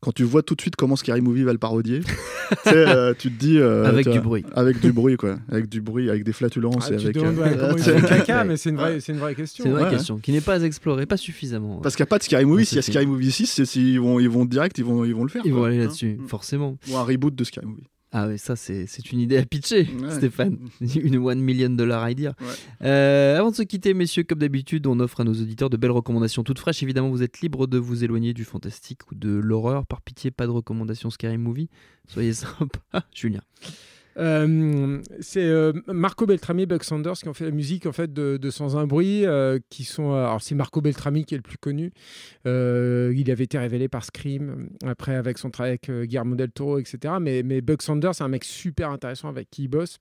quand 0.00 0.12
tu 0.12 0.24
vois 0.24 0.42
tout 0.42 0.54
de 0.54 0.60
suite 0.62 0.76
comment 0.76 0.96
Scary 0.96 1.20
Movie 1.20 1.42
va 1.42 1.52
le 1.52 1.58
parodier, 1.58 2.00
euh, 2.68 3.12
tu 3.18 3.30
te 3.30 3.38
dis. 3.38 3.58
euh, 3.58 3.84
Avec 3.84 4.06
du 4.06 4.12
vois, 4.12 4.20
bruit. 4.22 4.44
Avec 4.54 4.80
du 4.80 4.92
bruit, 4.92 5.16
quoi. 5.16 5.38
Avec 5.50 5.68
du 5.68 5.80
bruit, 5.82 6.08
avec 6.08 6.24
des 6.24 6.32
flatulences. 6.32 6.88
Ah, 6.90 6.94
et 6.94 6.96
tu 6.96 7.04
avec, 7.04 7.16
demandes 7.16 7.38
euh, 7.38 7.74
ouais, 7.74 7.80
ils 8.02 8.02
caca, 8.08 8.38
Ouais. 8.38 8.44
mais 8.46 8.56
c'est 8.56 8.70
une 8.70 8.76
vraie, 8.76 9.00
c'est 9.00 9.12
une 9.12 9.18
vraie 9.18 9.34
question. 9.34 9.64
C'est 9.64 9.68
une 9.68 9.76
vraie 9.76 9.84
Ouais. 9.84 9.90
question 9.90 10.18
qui 10.18 10.32
n'est 10.32 10.40
pas 10.40 10.62
explorée, 10.62 11.04
pas 11.04 11.18
suffisamment. 11.18 11.80
Parce 11.82 11.96
qu'il 11.96 12.02
n'y 12.02 12.08
a 12.08 12.10
pas 12.10 12.18
de 12.18 12.22
Scary 12.22 12.46
Movie. 12.46 12.64
S'il 12.64 12.76
y 12.76 12.78
a 12.78 12.82
c'est 12.82 12.92
Scary 12.92 13.06
Movie 13.06 13.30
6, 13.30 13.46
c'est 13.46 13.64
s'ils 13.66 14.00
vont, 14.00 14.18
ils 14.20 14.30
vont 14.30 14.46
direct, 14.46 14.78
ils 14.78 14.84
vont, 14.84 15.04
ils 15.04 15.14
vont 15.14 15.24
le 15.24 15.28
faire. 15.28 15.42
Ils 15.44 15.52
vont 15.52 15.64
aller 15.64 15.76
Hein 15.76 15.84
là-dessus, 15.84 16.16
Mm. 16.18 16.28
forcément. 16.28 16.78
Ou 16.90 16.96
un 16.96 17.02
reboot 17.04 17.34
de 17.34 17.44
Scary 17.44 17.66
Movie. 17.66 17.86
Ah 18.12 18.26
oui, 18.26 18.38
ça 18.38 18.56
c'est 18.56 18.86
c'est 18.86 19.12
une 19.12 19.20
idée 19.20 19.36
à 19.36 19.44
pitcher, 19.44 19.88
Ouais. 20.00 20.10
Stéphane. 20.10 20.58
Une 20.96 21.16
one 21.18 21.38
million 21.40 21.70
dollar 21.70 22.10
idea. 22.10 22.34
Ouais. 22.40 22.46
Euh, 22.82 23.38
avant 23.38 23.50
de 23.52 23.54
se 23.54 23.62
quitter, 23.62 23.94
messieurs, 23.94 24.24
comme 24.24 24.40
d'habitude, 24.40 24.88
on 24.88 24.98
offre 24.98 25.20
à 25.20 25.24
nos 25.24 25.32
auditeurs 25.32 25.70
de 25.70 25.76
belles 25.76 25.92
recommandations 25.92 26.42
toutes 26.42 26.58
fraîches. 26.58 26.82
Évidemment, 26.82 27.10
vous 27.10 27.22
êtes 27.22 27.40
libre 27.40 27.68
de 27.68 27.78
vous 27.78 28.02
éloigner 28.02 28.34
du 28.34 28.44
fantastique 28.44 29.10
ou 29.12 29.14
de 29.14 29.30
l'horreur. 29.30 29.86
Par 29.86 30.00
pitié, 30.02 30.32
pas 30.32 30.46
de 30.46 30.50
recommandations 30.50 31.10
Scary 31.10 31.38
Movie. 31.38 31.68
Soyez 32.08 32.32
sympa. 32.34 32.80
Julien. 33.14 33.42
Euh, 34.16 35.00
c'est 35.20 35.44
euh, 35.44 35.72
Marco 35.86 36.26
Beltrami 36.26 36.62
et 36.62 36.66
Buck 36.66 36.84
Sanders 36.84 37.14
qui 37.14 37.28
ont 37.28 37.34
fait 37.34 37.44
la 37.44 37.50
musique 37.50 37.86
en 37.86 37.92
fait 37.92 38.12
de, 38.12 38.50
Sans 38.50 38.76
un 38.76 38.86
bruit, 38.86 39.24
euh, 39.26 39.58
qui 39.70 39.84
sont. 39.84 40.12
alors 40.12 40.42
c'est 40.42 40.54
Marco 40.54 40.80
Beltrami 40.80 41.24
qui 41.24 41.34
est 41.34 41.38
le 41.38 41.42
plus 41.42 41.58
connu. 41.58 41.92
Il 42.44 43.30
avait 43.30 43.44
été 43.44 43.58
révélé 43.58 43.88
par 43.88 44.04
Scream 44.04 44.70
après 44.84 45.14
avec 45.14 45.38
son 45.38 45.50
travail 45.50 45.70
avec 45.70 45.90
Guillermo 45.90 46.34
del 46.34 46.50
Toro, 46.50 46.78
etc. 46.78 47.14
Mais, 47.20 47.42
mais 47.42 47.60
Buck 47.60 47.82
Sanders, 47.82 48.14
c'est 48.14 48.24
un 48.24 48.28
mec 48.28 48.44
super 48.44 48.90
intéressant 48.90 49.28
avec 49.28 49.50
qui 49.50 49.64
il 49.64 49.68
bosse. 49.68 49.98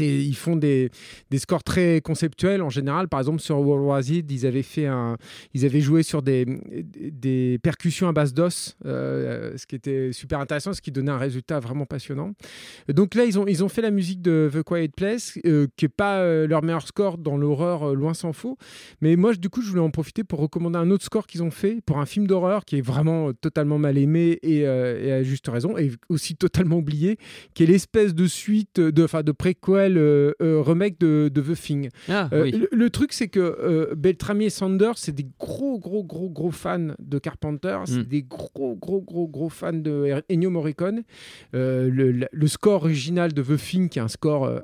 Ils 0.00 0.36
font 0.36 0.56
des, 0.56 0.90
scores 1.36 1.64
très 1.64 2.00
conceptuels 2.00 2.62
en 2.62 2.70
général. 2.70 3.08
Par 3.08 3.20
exemple, 3.20 3.40
sur 3.40 3.58
World 3.60 3.86
War 3.86 4.02
Z, 4.02 4.22
ils 4.30 4.46
avaient, 4.46 4.62
fait 4.62 4.86
un, 4.86 5.16
ils 5.54 5.64
avaient 5.64 5.80
joué 5.80 6.02
sur 6.02 6.22
des, 6.22 6.46
percussions 7.62 8.08
à 8.08 8.12
base 8.12 8.34
d'os, 8.34 8.76
euh, 8.86 9.56
ce 9.56 9.66
qui 9.66 9.76
était 9.76 10.12
super 10.12 10.40
intéressant, 10.40 10.72
ce 10.72 10.80
qui 10.80 10.90
donnait 10.90 11.10
un 11.10 11.18
résultat 11.18 11.60
vraiment 11.60 11.86
passionnant. 11.86 12.32
Donc 12.88 13.14
là, 13.14 13.24
ils 13.24 13.38
ont, 13.38 13.46
ils 13.46 13.62
ont 13.64 13.68
fait 13.68 13.82
la 13.82 13.90
musique 13.90 14.22
de 14.22 14.50
The 14.52 14.62
Quiet 14.62 14.88
Place, 14.96 15.38
euh, 15.46 15.66
qui 15.76 15.84
n'est 15.84 15.90
pas 15.90 16.18
euh, 16.18 16.46
leur 16.46 16.62
meilleur 16.62 16.86
score 16.86 17.18
dans 17.18 17.36
l'horreur, 17.36 17.94
loin 17.94 18.14
s'en 18.14 18.32
faut. 18.32 18.56
Mais 19.00 19.16
moi, 19.16 19.34
du 19.34 19.48
coup, 19.48 19.62
je 19.62 19.68
voulais 19.68 19.82
en 19.82 19.90
profiter 19.90 20.24
pour 20.24 20.40
recommander 20.40 20.78
un 20.78 20.90
autre 20.90 21.04
score 21.04 21.26
qu'ils 21.26 21.42
ont 21.42 21.50
fait 21.50 21.80
pour 21.84 21.98
un 21.98 22.06
film 22.06 22.26
d'horreur 22.26 22.64
qui 22.64 22.78
est 22.78 22.82
vraiment 22.82 23.32
totalement 23.32 23.78
mal 23.78 23.98
aimé 23.98 24.38
et, 24.42 24.60
et 24.60 25.12
à 25.12 25.22
juste 25.22 25.48
raison, 25.48 25.76
et 25.76 25.92
aussi 26.08 26.36
totalement 26.36 26.76
oublié, 26.76 27.18
qui 27.54 27.64
est 27.64 27.66
l'espèce 27.66 28.14
de 28.14 28.26
suite, 28.26 28.80
de, 28.80 29.04
enfin, 29.04 29.22
de 29.22 29.32
préquel 29.32 29.81
euh, 29.96 30.32
euh, 30.40 30.60
remake 30.62 30.98
de, 31.00 31.28
de 31.32 31.40
The 31.42 31.54
Thing. 31.60 31.88
Ah 32.08 32.28
Euh, 32.32 32.42
oui. 32.44 32.50
le, 32.52 32.68
le 32.70 32.90
truc, 32.90 33.12
c'est 33.12 33.28
que 33.28 33.92
Beltrami 33.94 34.46
et 34.46 34.50
Sanders, 34.50 34.96
c'est 34.98 35.12
des 35.14 35.26
gros, 35.38 35.78
gros, 35.78 36.04
gros, 36.04 36.28
gros 36.30 36.50
fans 36.50 36.94
de 36.98 37.18
Carpenter. 37.18 37.78
C'est 37.86 37.98
Mm. 37.98 38.04
des 38.04 38.22
gros, 38.22 38.76
gros, 38.80 39.00
gros, 39.00 39.28
gros 39.28 39.48
fans 39.48 39.72
de 39.72 40.22
Ennio 40.30 40.50
Morricone. 40.50 41.02
Le, 41.52 42.46
score 42.46 42.82
original 42.84 43.32
de 43.32 43.42
The 43.42 43.56
Thing, 43.56 43.88
qui 43.88 43.98
est 43.98 44.02
un 44.02 44.08
score 44.08 44.60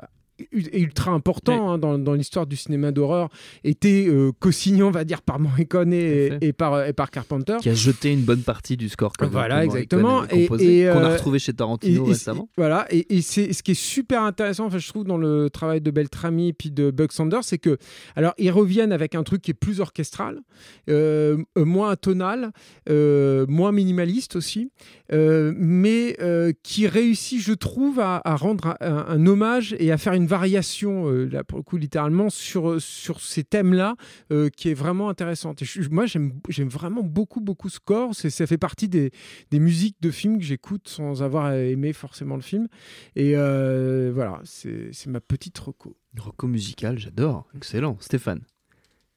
ultra 0.52 1.10
important 1.12 1.70
hein, 1.72 1.78
dans, 1.78 1.98
dans 1.98 2.14
l'histoire 2.14 2.46
du 2.46 2.56
cinéma 2.56 2.92
d'horreur, 2.92 3.28
était 3.64 4.06
euh, 4.08 4.30
co-signé, 4.38 4.82
on 4.82 4.90
va 4.90 5.04
dire, 5.04 5.22
par 5.22 5.38
Morricone 5.38 5.92
et, 5.92 6.30
et 6.40 6.52
par, 6.52 6.84
et 6.86 6.92
par 6.92 7.10
Carpenter. 7.10 7.56
Qui 7.60 7.68
a 7.70 7.74
jeté 7.74 8.12
une 8.12 8.22
bonne 8.22 8.42
partie 8.42 8.76
du 8.76 8.88
score. 8.88 9.12
que- 9.16 9.24
Voilà, 9.24 9.64
exactement. 9.64 10.24
Et- 10.30 10.44
et, 10.44 10.46
qu'on 10.48 10.56
a 10.58 10.62
euh, 11.08 11.12
retrouvé 11.14 11.38
chez 11.38 11.52
Tarantino 11.52 12.06
et- 12.06 12.08
récemment. 12.10 12.48
Voilà, 12.56 12.86
et, 12.90 13.16
et 13.16 13.22
c'est 13.22 13.52
ce 13.52 13.62
qui 13.62 13.72
est 13.72 13.80
super 13.80 14.22
intéressant, 14.22 14.66
enfin, 14.66 14.78
je 14.78 14.88
trouve, 14.88 15.04
dans 15.04 15.16
le 15.18 15.50
travail 15.50 15.80
de 15.80 15.90
Beltrami 15.90 16.48
et 16.48 16.52
puis 16.52 16.70
de 16.70 16.90
Buck 16.90 17.12
Sanders, 17.12 17.44
c'est 17.44 17.58
que, 17.58 17.76
alors, 18.16 18.34
ils 18.38 18.50
reviennent 18.50 18.92
avec 18.92 19.14
un 19.14 19.22
truc 19.22 19.42
qui 19.42 19.50
est 19.50 19.54
plus 19.54 19.80
orchestral, 19.80 20.40
euh, 20.88 21.36
euh, 21.56 21.64
moins 21.64 21.96
tonal, 21.96 22.52
euh, 22.88 23.44
moins 23.48 23.72
minimaliste 23.72 24.36
aussi, 24.36 24.70
euh, 25.12 25.52
mais 25.56 26.16
euh, 26.20 26.52
qui 26.62 26.86
réussit, 26.86 27.40
je 27.40 27.52
trouve, 27.52 28.00
à, 28.00 28.20
à 28.24 28.36
rendre 28.36 28.76
un, 28.80 29.04
un 29.08 29.26
hommage 29.26 29.74
et 29.78 29.90
à 29.92 29.98
faire 29.98 30.12
une 30.12 30.26
variation, 30.28 31.10
euh, 31.10 31.24
là 31.26 31.42
pour 31.42 31.58
le 31.58 31.64
coup, 31.64 31.76
littéralement, 31.76 32.30
sur, 32.30 32.80
sur 32.80 33.20
ces 33.20 33.42
thèmes-là, 33.42 33.96
euh, 34.30 34.48
qui 34.50 34.68
est 34.70 34.74
vraiment 34.74 35.08
intéressante. 35.08 35.60
Et 35.62 35.66
moi, 35.90 36.06
j'aime 36.06 36.68
vraiment 36.68 37.02
beaucoup, 37.02 37.40
beaucoup 37.40 37.68
ce. 37.68 38.14
C'est- 38.14 38.30
Ça 38.30 38.46
fait 38.46 38.58
partie 38.58 38.88
des, 38.88 39.10
des 39.50 39.58
musiques 39.58 39.96
de 40.00 40.10
films 40.12 40.38
que 40.38 40.44
j'écoute 40.44 40.86
sans 40.86 41.22
avoir 41.24 41.52
aimé 41.54 41.92
forcément 41.92 42.36
le 42.36 42.42
film. 42.42 42.68
Et 43.16 43.32
euh, 43.34 44.12
voilà, 44.14 44.40
c'est 44.44 44.92
ma 45.06 45.20
petite 45.20 45.58
reco. 45.58 45.96
Rocco 46.16 46.46
musical, 46.46 46.98
j'adore. 46.98 47.48
Excellent. 47.56 47.96
Stéphane. 48.00 48.42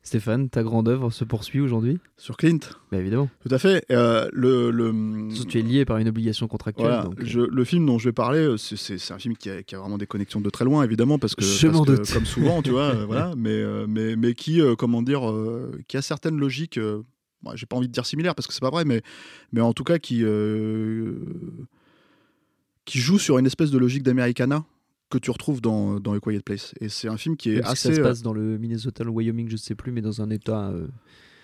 Stéphane, 0.04 0.50
ta 0.50 0.64
grande 0.64 0.88
œuvre 0.90 1.12
se 1.12 1.24
poursuit 1.24 1.60
aujourd'hui? 1.60 2.00
Sur 2.18 2.36
Clint, 2.36 2.58
Bah 2.92 2.98
évidemment. 2.98 3.30
tout 3.48 3.54
à 3.54 3.60
fait. 3.60 3.86
Euh, 3.92 4.28
le, 4.34 5.30
tu 5.48 5.60
es 5.60 5.62
lié 5.62 5.86
par 5.86 5.98
une 5.98 6.08
obligation 6.08 6.48
contractuelle. 6.48 6.88
Voilà, 6.88 7.04
donc, 7.04 7.20
euh, 7.20 7.24
je- 7.24 7.40
le 7.42 7.64
film 7.66 7.86
dont 7.86 8.00
je 8.00 8.10
vais 8.10 8.12
parler, 8.14 8.40
euh, 8.40 8.58
c'est- 8.58 9.12
un 9.12 9.20
film 9.20 9.38
qui 9.38 9.52
a, 9.52 9.62
qui 9.62 9.76
a 9.76 9.80
vraiment 9.80 10.00
des 10.00 10.08
connexions 10.08 10.42
de 10.42 10.50
très 10.50 10.66
loin, 10.66 10.84
évidemment, 10.84 11.20
parce 11.20 11.36
que, 11.36 11.44
Je 11.44 11.68
parce 11.68 11.82
que, 11.86 12.14
comme 12.14 12.26
souvent, 12.26 12.64
tu 12.64 12.72
vois, 12.72 12.94
voilà, 13.06 13.34
mais, 13.38 13.64
mais, 13.88 14.16
mais 14.16 14.34
qui, 14.34 14.60
comment 14.78 15.04
dire, 15.04 15.22
qui 15.88 15.98
a 15.98 16.02
certaines 16.02 16.40
logiques, 16.40 16.80
bon, 17.44 17.52
j'ai 17.54 17.68
pas 17.68 17.76
envie 17.76 17.88
de 17.88 17.94
dire 17.94 18.08
similaires, 18.08 18.34
parce 18.34 18.48
que 18.48 18.54
c'est 18.56 18.60
pas 18.62 18.72
vrai, 18.72 18.86
mais, 18.86 19.04
mais 19.54 19.62
en 19.62 19.74
tout 19.74 19.84
cas, 19.84 20.00
qui, 20.00 20.24
euh, 20.24 21.14
qui 22.86 22.98
joue 22.98 23.20
sur 23.20 23.38
une 23.38 23.46
espèce 23.46 23.70
de 23.70 23.78
logique 23.78 24.02
d'Americana 24.02 24.66
que 25.12 25.20
tu 25.20 25.30
retrouves 25.30 25.62
dans, 25.62 26.00
dans 26.00 26.14
A 26.14 26.20
Quiet 26.20 26.40
Place. 26.42 26.74
Et 26.82 26.90
c'est 26.90 27.08
un 27.08 27.18
film 27.18 27.38
qui 27.38 27.52
est 27.52 27.56
même 27.56 27.64
si 27.66 27.70
assez. 27.70 27.90
ça 27.90 27.96
se 27.96 28.00
euh, 28.00 28.04
passe 28.04 28.22
dans 28.24 28.34
le 28.34 28.58
Minnesota, 28.58 29.04
le 29.04 29.12
Wyoming, 29.12 29.48
je 29.50 29.58
sais 29.58 29.76
plus, 29.76 29.92
mais 29.92 30.02
dans 30.02 30.22
un 30.24 30.32
état. 30.32 30.70
euh, 30.70 30.88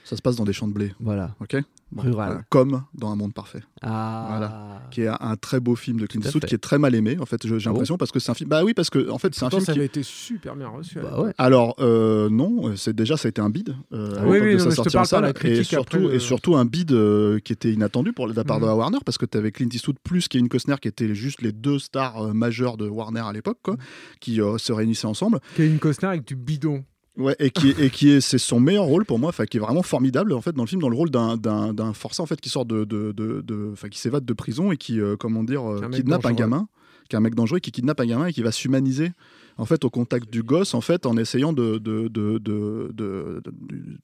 ça 0.07 0.15
se 0.15 0.21
passe 0.21 0.35
dans 0.37 0.45
des 0.45 0.53
champs 0.53 0.67
de 0.67 0.73
blé, 0.73 0.93
voilà. 0.99 1.35
ok 1.41 1.57
Rural. 1.95 2.11
voilà, 2.13 2.41
Comme 2.49 2.83
dans 2.95 3.11
Un 3.11 3.15
Monde 3.15 3.33
Parfait. 3.33 3.61
Ah. 3.81 4.81
qui 4.91 5.01
est 5.03 5.07
un 5.07 5.35
très 5.37 5.59
beau 5.61 5.75
film 5.75 5.99
de 5.99 6.05
Clint 6.05 6.21
Eastwood 6.21 6.45
qui 6.45 6.55
est 6.55 6.57
très 6.57 6.77
mal 6.77 6.93
aimé 6.95 7.17
en 7.21 7.25
fait 7.25 7.45
j'ai 7.47 7.53
Ah 7.55 7.57
bon 7.57 7.69
l'impression 7.71 7.97
parce 7.97 8.11
que 8.11 8.19
c'est 8.19 8.29
un 8.29 8.33
film 8.33 8.49
bah 8.49 8.63
oui 8.65 8.73
parce 8.73 8.89
que 8.89 9.09
en 9.09 9.17
fait 9.17 9.33
c'est 9.35 9.45
un 9.45 9.49
film 9.49 9.61
ça 9.63 9.71
qui 9.73 9.79
avait 9.79 9.85
été 9.85 10.03
super 10.03 10.55
bien 10.57 10.67
reçu. 10.67 10.99
Bah 10.99 11.21
ouais. 11.21 11.33
alors 11.37 11.75
euh, 11.79 12.29
non 12.29 12.75
c'est 12.75 12.93
déjà 12.95 13.15
ça 13.15 13.27
a 13.27 13.29
été 13.29 13.41
un 13.41 13.49
bid 13.49 13.73
euh, 13.93 14.15
Ah 14.17 14.23
oui, 14.27 14.39
oui, 14.41 14.53
de 14.53 14.57
non, 14.57 14.63
sa 14.65 14.71
sortie 14.71 14.97
en 14.97 15.05
salle, 15.05 15.29
et 15.29 15.33
critique 15.33 15.65
surtout 15.65 15.97
après 15.97 16.07
le- 16.09 16.13
et 16.15 16.19
surtout 16.19 16.55
un 16.57 16.65
bid 16.65 16.91
euh, 16.91 17.39
qui 17.39 17.53
était 17.53 17.71
inattendu 17.71 18.11
pour 18.11 18.27
de 18.27 18.33
la 18.33 18.43
part 18.43 18.59
de 18.59 18.65
la 18.65 18.75
Warner 18.75 18.99
parce 19.05 19.17
que 19.17 19.25
tu 19.25 19.37
avais 19.37 19.51
Clint 19.53 19.69
Eastwood 19.71 19.97
plus 20.03 20.27
Kevin 20.27 20.49
Costner 20.49 20.75
qui 20.81 20.87
étaient 20.89 21.15
juste 21.15 21.41
les 21.41 21.53
deux 21.53 21.79
stars 21.79 22.21
euh, 22.21 22.33
majeures 22.33 22.75
de 22.77 22.87
Warner 22.89 23.21
à 23.25 23.31
l'époque 23.31 23.59
quoi 23.63 23.77
qui 24.19 24.41
euh, 24.41 24.57
se 24.57 24.73
réunissaient 24.73 25.07
ensemble 25.07 25.39
Kevin 25.55 25.79
Costner 25.79 26.09
avec 26.09 26.25
du 26.27 26.35
bidon. 26.35 26.83
Ouais, 27.17 27.35
et 27.39 27.49
qui, 27.49 27.71
et 27.79 27.89
qui 27.89 28.09
est, 28.11 28.21
c'est 28.21 28.37
son 28.37 28.59
meilleur 28.59 28.85
rôle 28.85 29.03
pour 29.03 29.17
moi, 29.17 29.29
enfin, 29.29 29.45
qui 29.45 29.57
est 29.57 29.59
vraiment 29.59 29.81
formidable 29.81 30.33
en 30.33 30.41
fait 30.41 30.53
dans 30.53 30.63
le 30.63 30.67
film, 30.67 30.81
dans 30.81 30.89
le 30.89 30.95
rôle 30.95 31.09
d'un, 31.09 31.35
d'un, 31.35 31.73
d'un 31.73 31.91
forçat 31.93 32.21
en 32.21 32.27
fait 32.27 32.39
qui 32.39 32.49
sort 32.49 32.65
de, 32.65 32.83
de, 32.85 33.11
de, 33.11 33.73
qui 33.89 33.99
s'évade 33.99 34.23
de 34.23 34.33
prison 34.33 34.71
et 34.71 34.77
qui, 34.77 35.01
euh, 35.01 35.15
comment 35.17 35.43
dire, 35.43 35.63
euh, 35.67 35.77
un 35.85 35.89
kidnappe 35.97 36.25
un 36.27 36.29
gamin, 36.37 36.67
qui 37.09 37.15
est 37.15 37.17
un 37.17 37.21
mec 37.21 37.33
dangereux, 37.35 37.59
qui 37.59 37.71
kidnappe 37.71 37.99
un 38.01 38.05
gamin 38.05 38.27
et 38.27 38.33
qui 38.33 38.43
va 38.43 38.51
s'humaniser 38.51 39.11
en 39.57 39.65
fait 39.65 39.83
au 39.83 39.89
contact 39.89 40.29
du 40.29 40.43
gosse 40.43 40.75
en 40.75 40.81
fait 40.81 41.07
en 41.07 41.17
essayant 41.17 41.53
de 41.53 41.79
de 41.79 42.07
de 42.09 42.37
de, 42.37 42.91
de, 42.93 43.41
de- 43.43 43.51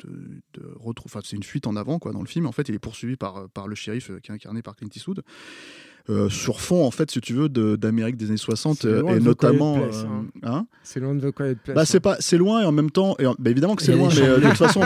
de- 0.04 0.42
de 0.56 0.66
retrouver, 0.80 1.12
enfin, 1.14 1.20
c'est 1.24 1.36
une 1.36 1.44
fuite 1.44 1.68
en 1.68 1.76
avant 1.76 2.00
quoi 2.00 2.14
dans 2.14 2.22
le 2.22 2.28
film. 2.28 2.48
En 2.48 2.52
fait, 2.52 2.68
il 2.70 2.74
est 2.76 2.80
poursuivi 2.80 3.16
par 3.16 3.48
par 3.50 3.68
le 3.68 3.76
shérif 3.76 4.10
euh, 4.10 4.20
qui 4.20 4.32
est 4.32 4.34
incarné 4.34 4.64
par 4.64 4.76
Clint 4.76 4.90
Eastwood. 4.96 5.22
Euh, 6.10 6.28
sur 6.30 6.60
fond 6.60 6.84
en 6.86 6.92
fait 6.92 7.10
si 7.12 7.22
tu 7.22 7.34
veux 7.34 7.48
de- 7.48 7.78
d'Amérique 7.78 8.18
des 8.18 8.28
années 8.28 8.36
60 8.38 8.80
C'est 8.82 8.88
euh, 8.88 9.00
loin 9.02 9.12
et 9.12 9.16
de 9.16 9.20
The 9.22 9.26
notamment 9.26 9.80
Place, 9.80 10.04
euh, 10.04 10.08
hein. 10.44 10.52
hein 10.52 10.66
C'est 10.84 11.00
loin 11.00 11.16
de 11.16 11.30
The 11.30 11.34
Quiet 11.34 11.56
Place. 11.64 11.76
bah 11.76 11.86
c'est 11.86 11.98
hein. 11.98 12.02
pas 12.02 12.18
c'est 12.20 12.38
loin 12.38 12.62
et 12.62 12.66
en 12.66 12.74
même 12.74 12.92
temps 12.92 13.16
et 13.20 13.26
en- 13.26 13.36
bah, 13.40 13.50
évidemment 13.52 13.76
que 13.76 13.84
c'est 13.84 13.96
loin 13.96 14.10
mais 14.10 14.22
de 14.22 14.36
toute 14.50 14.58
façon 14.58 14.82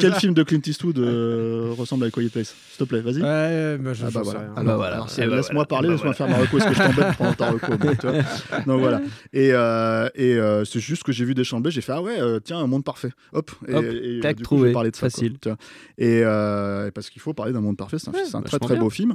quel, 0.00 0.12
film 0.14 0.34
de 0.34 0.42
Clint 0.42 0.60
Eastwood 0.66 0.98
euh, 0.98 1.72
ressemble 1.78 2.04
à 2.04 2.10
Quiet 2.10 2.28
Place 2.28 2.54
s'il 2.70 2.78
te 2.78 2.84
plaît 2.84 3.00
vas-y 3.00 3.22
Ouais, 3.22 3.78
bah, 3.78 3.92
je 3.94 4.04
ah 4.04 4.10
bah 4.10 4.10
sais 4.12 4.20
voilà. 4.22 4.40
Alors, 4.40 4.64
bah 4.64 4.76
voilà. 4.76 5.06
bah 5.18 5.36
laisse-moi 5.36 5.64
parler, 5.64 5.88
Eh 5.88 5.90
bah 5.90 5.94
laisse-moi 5.94 6.12
faire 6.12 6.28
ma 6.28 6.36
reco. 6.36 6.58
Est-ce 6.58 6.66
que 6.68 6.74
je 6.74 6.78
t'embête 6.82 7.16
pendant 7.18 7.32
ta 7.32 7.50
reco 7.52 7.76
bon, 7.78 7.94
tu 7.98 8.06
vois 8.06 8.60
Donc 8.66 8.80
voilà. 8.80 9.00
Et, 9.32 9.50
euh, 9.52 10.08
et 10.14 10.34
euh, 10.34 10.64
c'est 10.64 10.80
juste 10.80 11.02
que 11.04 11.12
j'ai 11.12 11.24
vu 11.24 11.34
des 11.34 11.44
chambrés, 11.44 11.70
j'ai 11.70 11.80
fait 11.80 11.92
ah 11.92 12.02
ouais, 12.02 12.18
tiens, 12.44 12.58
un 12.58 12.66
monde 12.66 12.84
parfait. 12.84 13.10
Hop. 13.32 13.50
Et, 13.66 14.20
tac, 14.20 14.42
trouvé. 14.42 14.60
je 14.62 14.66
vais 14.66 14.72
parler 14.72 14.90
de 14.90 14.96
ça. 14.96 15.08
quoi, 15.08 15.10
Facile. 15.10 15.36
et 15.98 16.22
parce 16.94 17.08
qu'il 17.10 17.22
faut 17.22 17.32
parler 17.32 17.52
d'un 17.54 17.60
monde 17.62 17.76
parfait, 17.78 17.96
c'est 17.98 18.10
un, 18.34 18.42
très 18.42 18.58
très 18.58 18.76
beau 18.76 18.90
film. 18.90 19.14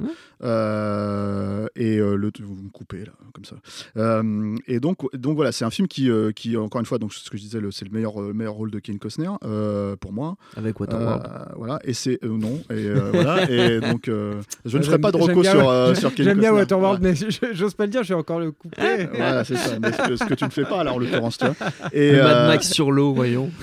Euh, 0.72 1.66
et 1.76 1.98
euh, 1.98 2.16
le, 2.16 2.30
vous 2.42 2.54
me 2.54 2.70
coupez 2.70 3.04
là, 3.04 3.12
comme 3.34 3.44
ça. 3.44 3.56
Euh, 3.96 4.56
et 4.66 4.80
donc, 4.80 4.98
donc 5.14 5.36
voilà, 5.36 5.52
c'est 5.52 5.64
un 5.64 5.70
film 5.70 5.86
qui, 5.88 6.10
euh, 6.10 6.32
qui 6.32 6.56
encore 6.56 6.80
une 6.80 6.86
fois, 6.86 6.98
donc 6.98 7.12
ce 7.12 7.28
que 7.30 7.36
je 7.36 7.42
disais, 7.42 7.60
le- 7.60 7.70
c'est 7.70 7.84
le 7.84 7.90
meilleur, 7.90 8.20
euh, 8.20 8.32
meilleur 8.32 8.54
rôle 8.54 8.70
de 8.70 8.78
Kevin 8.78 8.98
Costner 8.98 9.28
euh, 9.44 9.96
pour 9.96 10.12
moi. 10.12 10.36
Avec 10.56 10.78
Waterworld. 10.80 11.22
Euh, 11.24 11.44
voilà, 11.56 11.78
et 11.84 11.92
c'est 11.92 12.18
euh, 12.24 12.28
non, 12.28 12.60
et 12.70 12.86
euh, 12.86 13.10
voilà, 13.12 13.50
et 13.50 13.80
donc 13.92 14.08
euh, 14.08 14.40
je 14.64 14.76
ne 14.78 14.82
Ouais, 14.82 14.86
ferai 14.88 14.98
pas 14.98 15.12
de 15.12 15.18
j'aime- 15.18 15.28
reco 15.28 15.42
j'aime 15.42 15.52
sur 15.58 15.68
euh, 15.70 15.92
Kevin 15.94 16.24
J'aime 16.24 16.38
bien 16.38 16.48
Costner. 16.50 16.60
Waterworld, 16.60 17.02
mais 17.02 17.14
j'ose 17.54 17.74
pas 17.74 17.84
le 17.84 17.90
dire, 17.90 18.02
je 18.02 18.08
vais 18.08 18.14
encore 18.18 18.40
le 18.40 18.50
couper. 18.52 19.06
Voilà, 19.14 19.44
c'est 19.44 19.56
ça. 19.56 19.78
Mais 19.80 19.92
ce 19.92 20.08
que, 20.08 20.16
ce 20.16 20.24
que 20.24 20.34
tu 20.34 20.44
ne 20.44 20.50
fais 20.50 20.64
pas, 20.64 20.82
là, 20.84 20.92
en 20.94 20.98
l'occurrence, 20.98 21.38
tu 21.38 21.44
vois. 21.46 21.54
Et, 21.92 22.12
Le 22.12 22.20
euh, 22.20 22.24
Mad 22.24 22.46
Max 22.48 22.68
sur 22.70 22.90
l'eau, 22.90 23.12
voyons. 23.14 23.50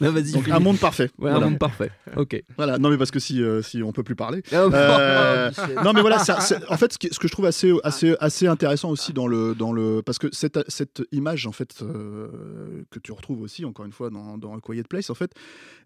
Non, 0.00 0.10
vas-y. 0.12 0.32
donc, 0.32 0.44
finis. 0.44 0.56
un 0.56 0.60
monde 0.60 0.78
parfait. 0.78 1.04
Ouais, 1.18 1.30
voilà. 1.30 1.36
un 1.46 1.50
monde 1.50 1.58
parfait. 1.58 1.90
Ok. 2.16 2.42
Voilà. 2.56 2.78
Non, 2.78 2.90
mais 2.90 2.98
parce 2.98 3.10
que 3.10 3.18
si, 3.18 3.42
euh, 3.42 3.62
si 3.62 3.82
on 3.82 3.92
peut 3.92 4.02
plus 4.02 4.14
parler. 4.16 4.42
Oh, 4.52 4.70
Euh, 4.72 5.48
Michel. 5.48 5.74
non 5.84 5.92
mais 5.92 6.00
voilà, 6.02 6.18
ça- 6.18 6.38
en 6.68 6.76
fait, 6.76 6.92
ce, 6.92 7.18
que 7.18 7.26
je 7.28 7.32
trouve 7.32 7.46
assez, 7.46 7.72
assez, 7.82 8.14
assez 8.20 8.46
intéressant 8.46 8.90
aussi 8.90 9.12
dans 9.12 9.26
le, 9.26 9.54
dans 9.54 9.72
le, 9.72 10.02
parce 10.04 10.18
que 10.18 10.28
cette, 10.32 10.58
cette 10.68 11.02
image 11.12 11.46
en 11.46 11.52
fait 11.52 11.76
euh, 11.82 12.28
que 12.90 12.98
tu 12.98 13.12
retrouves 13.12 13.40
aussi 13.42 13.64
encore 13.64 13.86
une 13.86 13.92
fois 13.92 14.10
dans, 14.10 14.36
dans 14.38 14.54
A 14.56 14.60
Quiet 14.60 14.82
Place, 14.88 15.08
en 15.10 15.14
fait, 15.14 15.32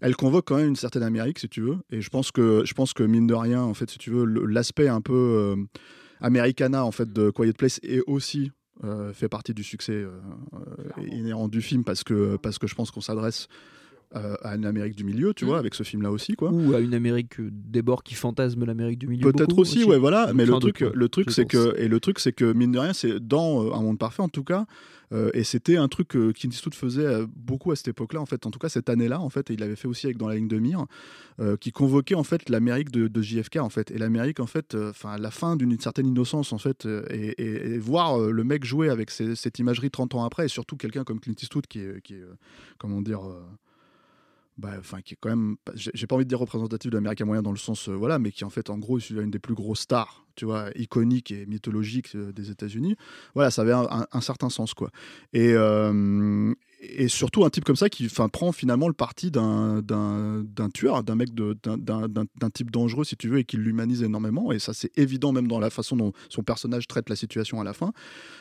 elle 0.01 0.17
convoque 0.17 0.47
quand 0.49 0.57
même 0.57 0.69
une 0.69 0.77
certaine 0.77 1.03
Amérique 1.03 1.39
si 1.39 1.49
tu 1.49 1.61
veux, 1.61 1.77
et 1.91 2.01
je 2.01 2.11
pense 2.11 2.33
que, 2.33 2.63
je 2.65 2.75
pense 2.75 2.93
que 2.93 3.03
mine 3.03 3.27
de 3.27 3.35
rien, 3.35 3.63
en 3.63 3.75
fait, 3.75 3.91
si 3.91 3.99
tu 3.99 4.11
veux, 4.11 4.25
l'aspect 4.25 4.89
un 4.89 5.01
peu 5.01 5.15
euh, 5.15 5.57
Americana 6.21 6.85
en 6.85 6.91
fait 6.93 7.13
de 7.13 7.31
Quiet 7.31 7.53
Place 7.53 7.81
est 7.83 8.03
aussi 8.07 8.51
euh, 8.85 9.13
fait 9.13 9.29
partie 9.29 9.55
du 9.55 9.63
succès 9.63 9.93
euh, 9.93 10.11
euh, 10.55 11.07
inhérent 11.07 11.49
du 11.49 11.61
film 11.63 11.85
parce 11.85 12.03
que, 12.05 12.37
parce 12.37 12.59
que 12.59 12.67
je 12.67 12.75
pense 12.75 12.91
qu'on 12.91 13.01
s'adresse 13.01 13.47
euh, 14.17 14.35
à 14.43 14.57
une 14.57 14.67
Amérique 14.67 14.97
du 14.97 15.05
milieu, 15.05 15.33
tu 15.35 15.45
Mm. 15.45 15.49
vois, 15.49 15.59
avec 15.59 15.75
ce 15.75 15.83
film-là 15.83 16.11
aussi, 16.11 16.35
quoi. 16.35 16.51
Ou 16.53 16.75
à 16.75 16.81
une 16.81 16.95
Amérique 16.95 17.39
euh, 17.41 17.49
des 17.53 17.83
bords 17.83 18.03
qui 18.03 18.15
fantasme 18.15 18.65
l'Amérique 18.65 18.99
du 18.99 19.07
milieu. 19.07 19.31
Peut-être 19.31 19.57
aussi, 19.59 19.85
ouais, 19.85 19.99
voilà. 19.99 20.33
Mais 20.35 20.45
le 20.47 20.59
truc, 20.59 20.81
le 20.81 21.09
truc, 21.09 21.31
c'est 21.31 21.45
que 21.47 21.77
et 21.79 21.87
le 21.89 22.01
truc, 22.01 22.19
c'est 22.19 22.33
que 22.33 22.53
mine 22.53 22.73
de 22.73 22.79
rien, 22.79 22.93
c'est 22.93 23.21
dans 23.21 23.65
euh, 23.67 23.73
un 23.73 23.83
monde 23.83 23.99
parfait 23.99 24.23
en 24.23 24.29
tout 24.29 24.45
cas. 24.45 24.67
euh, 25.13 25.31
et 25.35 25.43
c'était 25.43 25.77
un 25.77 25.89
truc 25.89 26.07
que 26.09 26.31
Clint 26.31 26.51
Eastwood 26.51 26.75
faisait 26.75 27.25
beaucoup 27.37 27.73
à 27.73 27.77
cette 27.77 27.89
époque-là, 27.89 28.21
en 28.21 28.27
fait. 28.27 28.47
En 28.47 28.51
tout 28.53 28.61
cas, 28.61 28.69
cette 28.69 28.89
année-là, 28.89 29.21
en 29.21 29.29
fait, 29.29 29.51
et 29.51 29.55
il 29.55 29.61
l'avait 29.61 29.75
fait 29.75 29.89
aussi 29.89 30.07
avec 30.07 30.19
Dans 30.19 30.29
la 30.29 30.37
ligne 30.37 30.47
de 30.47 30.59
mire, 30.61 30.87
euh, 31.41 31.57
qui 31.57 31.73
convoquait 31.73 32.15
en 32.15 32.23
fait 32.23 32.49
l'Amérique 32.49 32.91
de, 32.93 33.09
de 33.09 33.23
JFK, 33.23 33.57
en 33.57 33.71
fait. 33.71 33.91
Et 33.91 33.99
l'Amérique, 33.99 34.39
en 34.39 34.47
fait, 34.47 34.75
euh, 34.77 34.91
enfin, 34.91 35.17
la 35.19 35.31
fin 35.33 35.57
d'une 35.57 35.77
certaine 35.81 36.07
innocence, 36.07 36.53
en 36.53 36.59
fait, 36.59 36.87
euh, 36.87 37.05
et, 37.11 37.31
et- 37.43 37.75
et 37.75 37.79
voir 37.79 38.21
euh, 38.21 38.31
le 38.31 38.45
mec 38.45 38.65
jouer 38.65 38.89
avec 38.89 39.11
cette 39.11 39.59
imagerie 39.59 39.91
30 39.91 40.15
ans 40.15 40.23
après, 40.25 40.45
et 40.45 40.49
surtout 40.49 40.77
quelqu'un 40.77 41.03
comme 41.05 41.19
Clint 41.19 41.35
Eastwood, 41.43 41.67
qui 41.67 41.81
est, 41.81 42.01
qui 42.03 42.15
est 42.15 42.23
euh, 42.23 42.35
comment 42.79 43.01
dire. 43.03 43.21
Bah, 44.61 44.75
enfin, 44.79 45.01
qui 45.01 45.15
est 45.15 45.17
quand 45.19 45.31
même, 45.31 45.57
j'ai 45.75 46.07
pas 46.07 46.17
envie 46.17 46.25
de 46.25 46.29
dire 46.29 46.39
représentatif 46.39 46.91
de 46.91 46.97
l'américain 46.97 47.25
moyen 47.25 47.43
dans 47.43 47.51
le 47.51 47.57
sens, 47.57 47.89
euh, 47.89 47.95
voilà, 47.95 48.19
mais 48.19 48.31
qui 48.31 48.45
en 48.45 48.51
fait, 48.51 48.69
en 48.69 48.79
gros, 48.79 48.99
est 48.99 49.11
une 49.11 49.31
des 49.31 49.39
plus 49.39 49.55
grosses 49.55 49.81
stars, 49.81 50.27
tu 50.41 50.47
vois, 50.47 50.71
iconiques 50.75 51.33
et 51.33 51.45
mythologiques 51.45 52.15
euh, 52.15 52.33
des 52.33 52.51
États-Unis. 52.51 52.97
Voilà, 53.35 53.51
ça 53.51 53.61
avait 53.61 53.75
un, 53.75 54.21
certain 54.23 54.49
sens, 54.49 54.73
quoi. 54.73 54.91
Et, 55.35 55.53
euh, 55.53 56.55
et 56.81 57.09
surtout 57.09 57.45
un 57.45 57.51
type 57.51 57.65
comme 57.65 57.77
ça 57.77 57.91
qui, 57.91 58.07
enfin, 58.07 58.31
prend 58.31 58.51
finalement 58.51 58.89
le 58.89 58.95
parti 58.95 59.31
d'un 59.31 59.83
tueur, 60.73 61.05
d'un 61.05 61.15
mec, 61.15 61.35
d'un- 61.35 62.51
type 62.55 62.71
dangereux, 62.71 63.05
si 63.05 63.17
tu 63.17 63.29
veux, 63.29 63.41
et 63.41 63.45
qui 63.45 63.59
l'humanise 63.59 64.03
énormément. 64.03 64.51
Et 64.51 64.59
ça, 64.59 64.73
c'est 64.73 64.97
évident 64.99 65.33
même 65.33 65.47
dans 65.47 65.61
la 65.61 65.69
façon 65.69 65.95
dont 65.95 66.15
son 66.31 66.43
personnage 66.43 66.89
traite 66.89 67.11
la 67.11 67.17
situation 67.17 67.61
à 67.61 67.65
la 67.65 67.75
fin. 67.75 67.93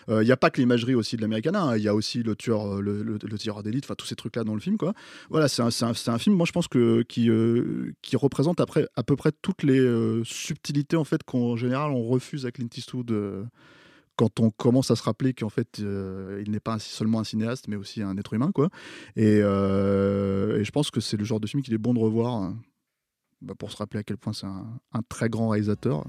Il 0.07 0.21
n'y 0.21 0.31
a 0.31 0.37
pas 0.37 0.49
que 0.49 0.61
l'imagerie 0.61 0.95
aussi 0.95 1.17
de 1.17 1.21
l'Americana, 1.21 1.63
hein. 1.63 1.77
il 1.77 1.83
y 1.83 1.89
a 1.89 1.93
aussi 1.93 2.23
le 2.23 2.35
tueur, 2.35 2.75
euh, 2.75 2.81
le, 2.81 3.03
le, 3.03 3.37
tireur 3.37 3.61
d'élite, 3.61 3.85
enfin 3.85 3.95
tous 3.95 4.07
ces 4.07 4.15
trucs-là 4.15 4.43
dans 4.43 4.53
le 4.53 4.59
film, 4.59 4.77
quoi 4.77 4.93
voilà, 5.29 5.47
c'est 5.47 5.61
un, 5.61 6.17
film, 6.17 6.35
moi 6.35 6.45
je 6.45 6.51
pense 6.51 6.67
que 6.67 7.03
qui, 7.03 7.29
euh, 7.29 7.93
représente 8.13 8.59
après 8.59 8.87
à 8.95 9.03
peu 9.03 9.15
près 9.15 9.31
toutes 9.41 9.63
les 9.63 9.79
euh, 9.79 10.23
subtilités 10.23 10.97
en 10.97 11.03
fait 11.03 11.23
qu'en 11.23 11.55
général 11.55 11.88
on 11.89 12.03
refuse 12.07 12.45
à 12.45 12.51
Clint 12.51 12.69
Eastwood 12.75 13.11
euh, 13.11 13.45
quand 14.15 14.41
on 14.41 14.49
commence 14.49 14.91
à 14.91 14.97
se 14.97 15.03
rappeler 15.03 15.33
qu'en 15.33 15.49
fait 15.49 15.79
euh, 15.79 16.43
il 16.45 16.51
n'est 16.51 16.59
pas 16.59 16.77
seulement 16.77 17.21
un 17.21 17.23
cinéaste 17.23 17.69
mais 17.69 17.77
aussi 17.77 18.01
un 18.01 18.17
être 18.17 18.33
humain 18.33 18.51
quoi. 18.53 18.69
Et, 19.15 19.39
euh, 19.41 20.59
et 20.59 20.65
je 20.65 20.71
pense 20.71 20.91
que 20.91 20.99
c'est 20.99 21.15
le 21.15 21.23
genre 21.23 21.39
de 21.39 21.47
film 21.47 21.63
qu'il 21.63 21.73
est 21.73 21.77
bon 21.77 21.93
de 21.93 21.99
revoir 21.99 22.43
euh, 22.43 22.49
bah, 23.41 23.53
pour 23.57 23.71
se 23.71 23.77
rappeler 23.77 24.01
à 24.01 24.03
quel 24.03 24.17
point 24.17 24.33
c'est 24.33 24.45
un 24.45 25.01
très 25.07 25.29
grand 25.29 25.49
réalisateur. 25.49 26.03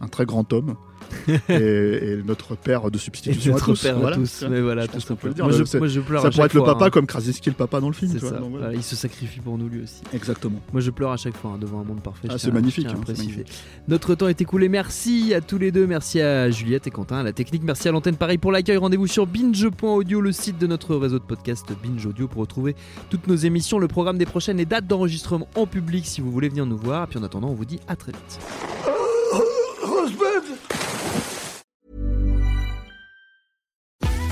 Un 0.00 0.08
très 0.08 0.24
grand 0.26 0.50
homme 0.52 0.76
et, 1.48 1.54
et 1.54 2.22
notre 2.24 2.54
père 2.56 2.88
de 2.90 2.96
substitution 2.96 3.50
à 3.52 3.54
notre 3.54 3.64
tous. 3.72 3.82
père 3.82 3.96
à 3.96 3.98
Voilà. 4.00 4.16
tous. 4.16 4.44
Mais 4.48 4.60
voilà, 4.60 4.86
tout 4.86 5.00
simplement. 5.00 5.34
dire. 5.34 5.44
Moi, 5.44 5.52
je, 5.52 5.78
moi, 5.78 5.88
je 5.88 6.00
pleure 6.00 6.22
Ça 6.22 6.28
à 6.28 6.30
pourrait 6.30 6.46
être 6.46 6.54
le 6.54 6.62
papa 6.62 6.86
hein. 6.86 6.90
comme 6.90 7.06
Krasinski 7.06 7.50
le 7.50 7.56
papa 7.56 7.80
dans 7.80 7.88
le 7.88 7.94
film. 7.94 8.12
C'est 8.12 8.18
tu 8.18 8.24
vois, 8.26 8.34
ça. 8.34 8.38
donc 8.38 8.50
voilà. 8.52 8.72
Il 8.74 8.82
se 8.82 8.94
sacrifie 8.94 9.40
pour 9.40 9.58
nous 9.58 9.68
lui 9.68 9.82
aussi. 9.82 10.02
Exactement. 10.14 10.60
Moi 10.72 10.80
je 10.80 10.90
pleure 10.90 11.10
à 11.10 11.16
chaque 11.16 11.36
fois 11.36 11.52
hein, 11.54 11.58
devant 11.60 11.80
un 11.80 11.84
monde 11.84 12.00
parfait. 12.00 12.28
Ah, 12.30 12.38
c'est 12.38 12.52
magnifique, 12.52 12.86
à 12.86 12.90
hein, 12.90 13.00
magnifique. 13.08 13.50
Notre 13.88 14.14
temps 14.14 14.28
est 14.28 14.40
écoulé. 14.40 14.68
Merci 14.68 15.34
à 15.34 15.40
tous 15.40 15.58
les 15.58 15.72
deux. 15.72 15.86
Merci 15.86 16.20
à 16.20 16.48
Juliette 16.50 16.86
et 16.86 16.90
Quentin 16.90 17.16
à 17.18 17.22
la 17.24 17.32
technique. 17.32 17.62
Merci 17.64 17.88
à 17.88 17.92
l'antenne. 17.92 18.16
Pareil 18.16 18.38
pour 18.38 18.52
l'accueil. 18.52 18.76
Rendez-vous 18.76 19.08
sur 19.08 19.26
binge.audio, 19.26 20.20
le 20.20 20.32
site 20.32 20.58
de 20.58 20.66
notre 20.68 20.94
réseau 20.94 21.18
de 21.18 21.24
podcast 21.24 21.66
Binge 21.82 22.06
Audio 22.06 22.28
pour 22.28 22.42
retrouver 22.42 22.76
toutes 23.08 23.26
nos 23.26 23.36
émissions, 23.36 23.78
le 23.80 23.88
programme 23.88 24.16
des 24.18 24.26
prochaines, 24.26 24.58
les 24.58 24.64
dates 24.66 24.86
d'enregistrement 24.86 25.48
en 25.56 25.66
public 25.66 26.06
si 26.06 26.20
vous 26.20 26.30
voulez 26.30 26.48
venir 26.48 26.66
nous 26.66 26.78
voir. 26.78 27.04
Et 27.04 27.06
puis 27.08 27.18
en 27.18 27.22
attendant, 27.24 27.48
on 27.48 27.54
vous 27.54 27.64
dit 27.64 27.80
à 27.88 27.96
très 27.96 28.12
vite. 28.12 28.38